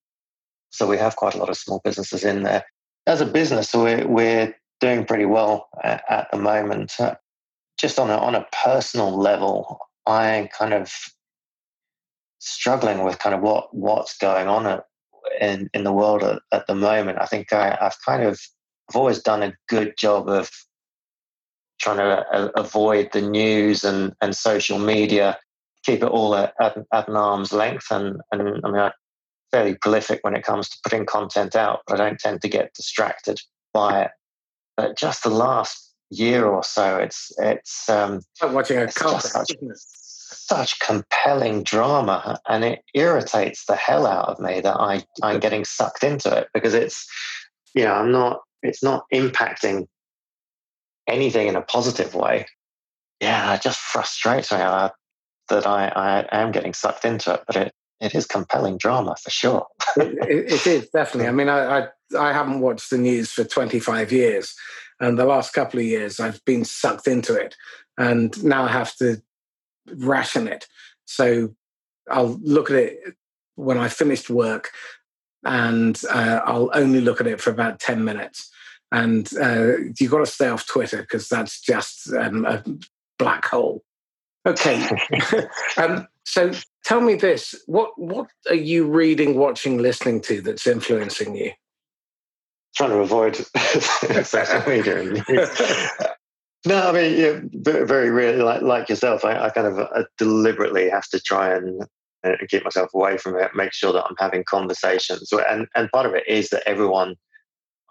[0.72, 2.64] So, we have quite a lot of small businesses in there
[3.08, 6.94] as a business, we're, we're doing pretty well at, at the moment.
[7.78, 10.92] Just on a, on a personal level, I kind of
[12.40, 14.84] struggling with kind of what what's going on at,
[15.40, 17.20] in in the world at, at the moment.
[17.22, 18.40] I think I, have kind of
[18.90, 20.50] I've always done a good job of
[21.80, 25.38] trying to uh, avoid the news and, and social media,
[25.84, 27.88] keep it all at, at, at, an arm's length.
[27.92, 28.92] And, and I mean, I'm
[29.52, 32.74] fairly prolific when it comes to putting content out, but I don't tend to get
[32.74, 33.40] distracted
[33.74, 34.12] by it.
[34.76, 40.80] But just the last year or so, it's it's um, watching a car such, such
[40.80, 46.04] compelling drama, and it irritates the hell out of me that I I'm getting sucked
[46.04, 47.08] into it because it's
[47.74, 49.88] you know I'm not it's not impacting
[51.08, 52.46] anything in a positive way.
[53.20, 54.90] Yeah, it just frustrates me uh,
[55.50, 59.30] that I, I am getting sucked into it, but it it is compelling drama for
[59.30, 59.66] sure.
[59.98, 61.28] it, it is definitely.
[61.30, 61.88] I mean, I, I,
[62.18, 64.56] I haven't watched the news for 25 years,
[65.00, 67.56] and the last couple of years I've been sucked into it,
[67.98, 69.22] and now I have to
[69.88, 70.68] ration it.
[71.06, 71.56] So
[72.10, 73.00] I'll look at it
[73.56, 74.72] when I finished work,
[75.44, 78.50] and uh, I'll only look at it for about 10 minutes.
[78.92, 82.64] And uh, you've got to stay off Twitter because that's just um, a
[83.20, 83.84] black hole.
[84.46, 84.88] Okay.
[85.78, 86.52] um, so
[86.86, 91.52] tell me this: what what are you reading, watching, listening to that's influencing you?
[92.78, 93.36] Trying to avoid
[94.26, 95.24] social media.
[96.68, 97.40] no, I mean, yeah,
[97.86, 99.26] very, really like like yourself.
[99.26, 101.84] I, I kind of uh, deliberately have to try and
[102.24, 103.50] uh, keep myself away from it.
[103.56, 107.16] Make sure that I'm having conversations, and and part of it is that everyone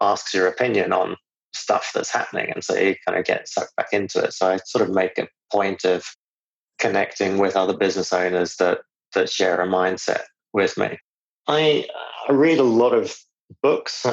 [0.00, 1.16] asks your opinion on
[1.52, 4.34] stuff that's happening, and so you kind of get sucked back into it.
[4.34, 6.04] So I sort of make a point of
[6.78, 8.82] connecting with other business owners that
[9.14, 10.22] that share a mindset
[10.52, 10.96] with me.
[11.48, 11.86] I
[12.28, 13.16] read a lot of
[13.62, 14.06] books.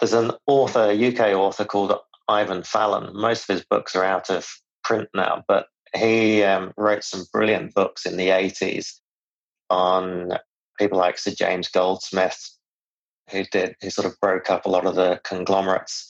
[0.00, 1.92] There's an author, a UK author called
[2.28, 3.10] Ivan Fallon.
[3.14, 4.46] Most of his books are out of
[4.82, 5.66] print now, but
[5.96, 8.98] he um, wrote some brilliant books in the 80s
[9.70, 10.32] on
[10.78, 12.50] people like Sir James Goldsmith,
[13.30, 16.06] who did who sort of broke up a lot of the conglomerates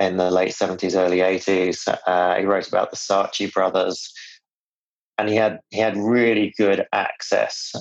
[0.00, 1.88] in the late 70s, early 80s.
[2.06, 4.12] Uh, he wrote about the Saatchi brothers,
[5.18, 7.74] and he had he had really good access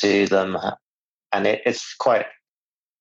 [0.00, 0.56] to them,
[1.32, 2.26] and it, it's quite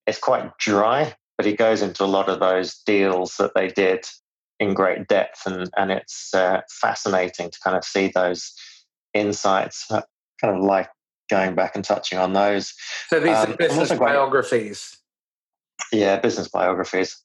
[0.07, 4.05] it's quite dry, but he goes into a lot of those deals that they did
[4.59, 8.53] in great depth, and and it's uh, fascinating to kind of see those
[9.13, 9.85] insights.
[9.91, 10.03] I
[10.41, 10.89] kind of like
[11.29, 12.73] going back and touching on those.
[13.07, 14.97] So these um, are business biographies.
[15.91, 17.21] Yeah, business biographies.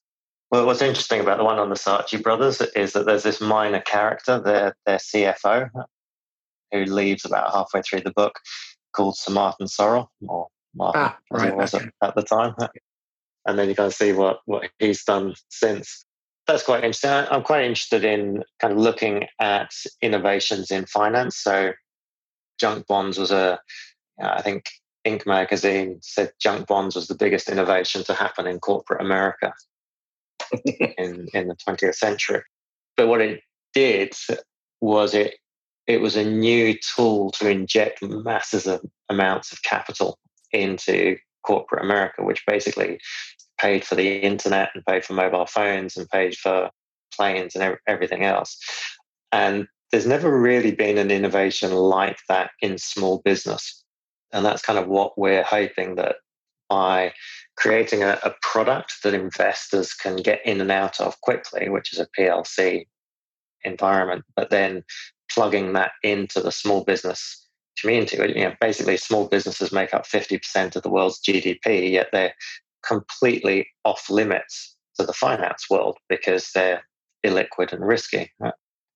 [0.51, 3.81] Well, what's interesting about the one on the Saatchi brothers is that there's this minor
[3.81, 5.71] character, their their CFO,
[6.73, 8.39] who leaves about halfway through the book,
[8.93, 11.89] called Sir Martin Sorrell, or Martin ah, right, okay.
[12.03, 12.55] at the time.
[13.47, 16.05] And then you kind of see what what he's done since.
[16.47, 17.11] That's quite interesting.
[17.11, 19.73] I'm quite interested in kind of looking at
[20.03, 21.37] innovations in finance.
[21.37, 21.73] So,
[22.59, 23.61] junk bonds was a,
[24.21, 24.65] I think
[25.07, 25.27] Inc.
[25.27, 29.55] magazine said junk bonds was the biggest innovation to happen in corporate America
[30.65, 32.43] in, in the 20th century.
[32.97, 33.43] But what it
[33.75, 34.15] did
[34.81, 35.35] was it
[35.87, 40.19] it was a new tool to inject masses of amounts of capital
[40.53, 43.01] into corporate America, which basically
[43.61, 46.71] paid for the internet and paid for mobile phones and paid for
[47.15, 48.59] planes and everything else.
[49.33, 53.85] And there's never really been an innovation like that in small business.
[54.33, 56.17] And that's kind of what we're hoping that
[56.69, 57.13] by
[57.57, 61.99] creating a, a, product that investors can get in and out of quickly, which is
[61.99, 62.87] a PLC
[63.65, 64.85] environment, but then
[65.31, 67.49] plugging that into the small business
[67.81, 68.17] community.
[68.17, 72.35] You know, basically, small businesses make up 50% of the world's GDP, yet they're
[72.87, 76.83] completely off limits to the finance world because they're
[77.25, 78.31] illiquid and risky.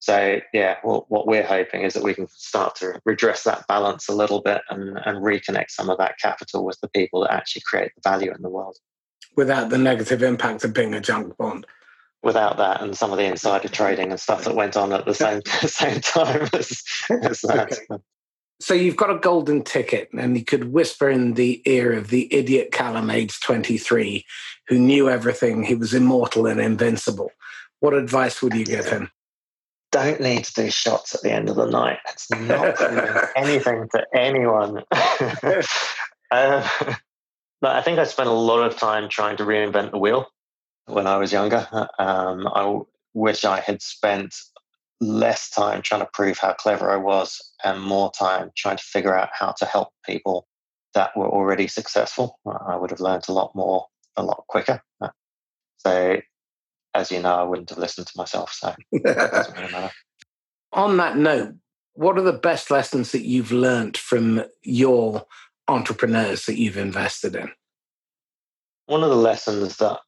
[0.04, 4.06] So, yeah, well, what we're hoping is that we can start to redress that balance
[4.06, 7.62] a little bit and, and reconnect some of that capital with the people that actually
[7.64, 8.76] create the value in the world.
[9.34, 11.66] Without the negative impact of being a junk bond.
[12.22, 15.14] Without that, and some of the insider trading and stuff that went on at the
[15.14, 17.72] same same time as, as that.
[17.72, 18.02] Okay.
[18.60, 22.32] So you've got a golden ticket, and you could whisper in the ear of the
[22.32, 24.24] idiot Callum, age 23,
[24.68, 25.64] who knew everything.
[25.64, 27.30] He was immortal and invincible.
[27.80, 29.10] What advice would you give him?
[29.94, 31.98] don't need to do shots at the end of the night.
[32.08, 32.74] It's not
[33.36, 34.82] anything to anyone.
[34.90, 35.62] uh,
[37.60, 40.26] but I think I spent a lot of time trying to reinvent the wheel
[40.86, 41.68] when I was younger.
[41.96, 42.80] Um, I
[43.14, 44.34] wish I had spent
[45.00, 49.16] less time trying to prove how clever I was and more time trying to figure
[49.16, 50.46] out how to help people
[50.94, 52.38] that were already successful.
[52.46, 53.86] I would have learned a lot more
[54.16, 54.80] a lot quicker.
[55.00, 55.08] Uh,
[55.78, 56.20] so
[56.94, 58.52] as you know, I wouldn't have listened to myself.
[58.52, 59.90] So really
[60.72, 61.54] On that note,
[61.94, 65.26] what are the best lessons that you've learned from your
[65.68, 67.50] entrepreneurs that you've invested in?
[68.86, 69.98] One of the lessons that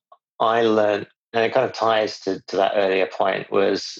[0.41, 3.99] I learned, and it kind of ties to, to that earlier point, was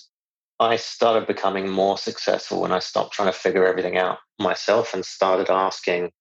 [0.59, 5.05] I started becoming more successful when I stopped trying to figure everything out myself and
[5.05, 6.13] started asking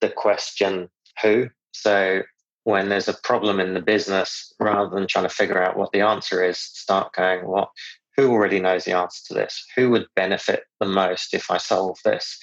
[0.00, 0.88] the question
[1.22, 1.48] who.
[1.72, 2.22] So
[2.62, 6.02] when there's a problem in the business, rather than trying to figure out what the
[6.02, 7.72] answer is, start going, well,
[8.16, 9.66] who already knows the answer to this?
[9.74, 12.38] Who would benefit the most if I solve this?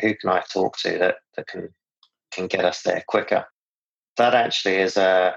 [0.00, 1.70] Who can I talk to that, that can
[2.32, 3.46] can get us there quicker?
[4.16, 5.36] That actually is a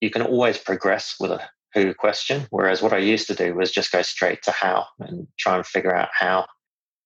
[0.00, 2.46] you can always progress with a who question.
[2.50, 5.66] Whereas what I used to do was just go straight to how and try and
[5.66, 6.46] figure out how.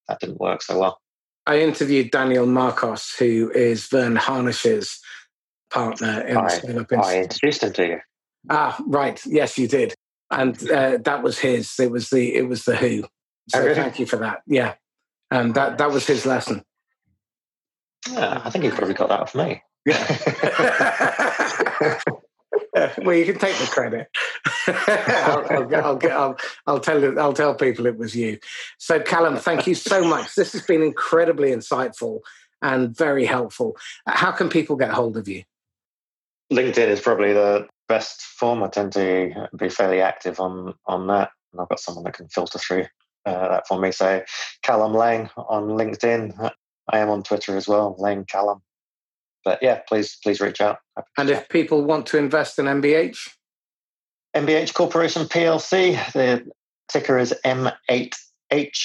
[0.08, 0.98] That didn't work so well.
[1.46, 5.00] I interviewed Daniel Marcos, who is Verne Harnish's
[5.70, 8.00] partner in I, Scale I introduced him to you.
[8.50, 9.20] Ah, right.
[9.26, 9.94] Yes, you did,
[10.30, 11.78] and uh, that was his.
[11.78, 13.02] It was the it was the Who.
[13.48, 13.74] So oh, really?
[13.74, 14.42] thank you for that.
[14.46, 14.74] Yeah,
[15.30, 16.62] and that that was his lesson.
[18.10, 19.62] Yeah, I think he probably got that off me.
[19.86, 19.98] Yeah.
[23.02, 24.08] well, you can take the credit.
[24.66, 28.38] I'll, I'll, I'll, I'll, tell I'll tell people it was you.
[28.78, 30.34] So, Callum, thank you so much.
[30.34, 32.20] This has been incredibly insightful
[32.62, 33.76] and very helpful.
[34.06, 35.42] How can people get hold of you?
[36.50, 38.62] LinkedIn is probably the best form.
[38.62, 42.28] I tend to be fairly active on on that, and I've got someone that can
[42.28, 42.86] filter through
[43.26, 43.92] uh, that for me.
[43.92, 44.22] So,
[44.62, 46.50] Callum Laing on LinkedIn.
[46.88, 48.62] I am on Twitter as well, Laing Callum.
[49.44, 50.78] But yeah, please please reach out.
[51.18, 53.16] And if people want to invest in MBH,
[54.36, 56.50] MBH Corporation PLC, the
[56.90, 58.78] ticker is M8H,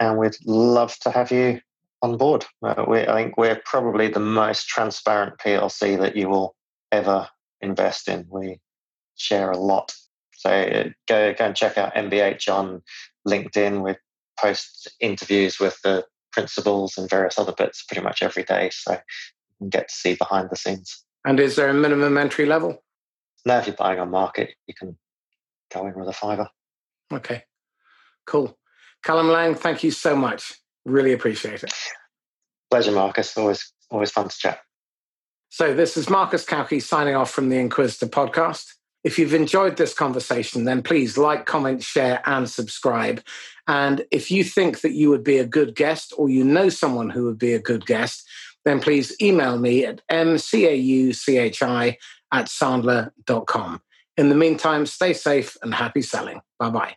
[0.00, 1.60] and we'd love to have you
[2.02, 2.44] on board.
[2.62, 6.54] Uh, we, I think we're probably the most transparent PLC that you will
[6.92, 7.28] ever
[7.60, 8.26] invest in.
[8.28, 8.60] We
[9.16, 9.94] share a lot.
[10.36, 12.82] So uh, go go and check out MBH on
[13.26, 13.82] LinkedIn.
[13.82, 13.98] We're
[14.38, 18.70] post interviews with the principals and various other bits pretty much every day.
[18.72, 18.98] So
[19.58, 21.04] can get to see behind the scenes.
[21.24, 22.82] And is there a minimum entry level?
[23.46, 24.96] Now, if you're buying on market, you can
[25.72, 26.48] go in with a fiver.
[27.12, 27.42] Okay,
[28.26, 28.58] cool.
[29.02, 30.54] Callum Laing, thank you so much.
[30.84, 31.72] Really appreciate it.
[32.70, 33.36] Pleasure, Marcus.
[33.36, 34.60] Always, always fun to chat.
[35.50, 38.66] So, this is Marcus Cauchi signing off from the Inquisitor podcast.
[39.04, 43.22] If you've enjoyed this conversation, then please like, comment, share, and subscribe.
[43.68, 47.10] And if you think that you would be a good guest or you know someone
[47.10, 48.26] who would be a good guest,
[48.64, 51.96] then please email me at mcauchi
[52.32, 53.80] at sandler.com.
[54.16, 56.40] In the meantime, stay safe and happy selling.
[56.58, 56.96] Bye bye.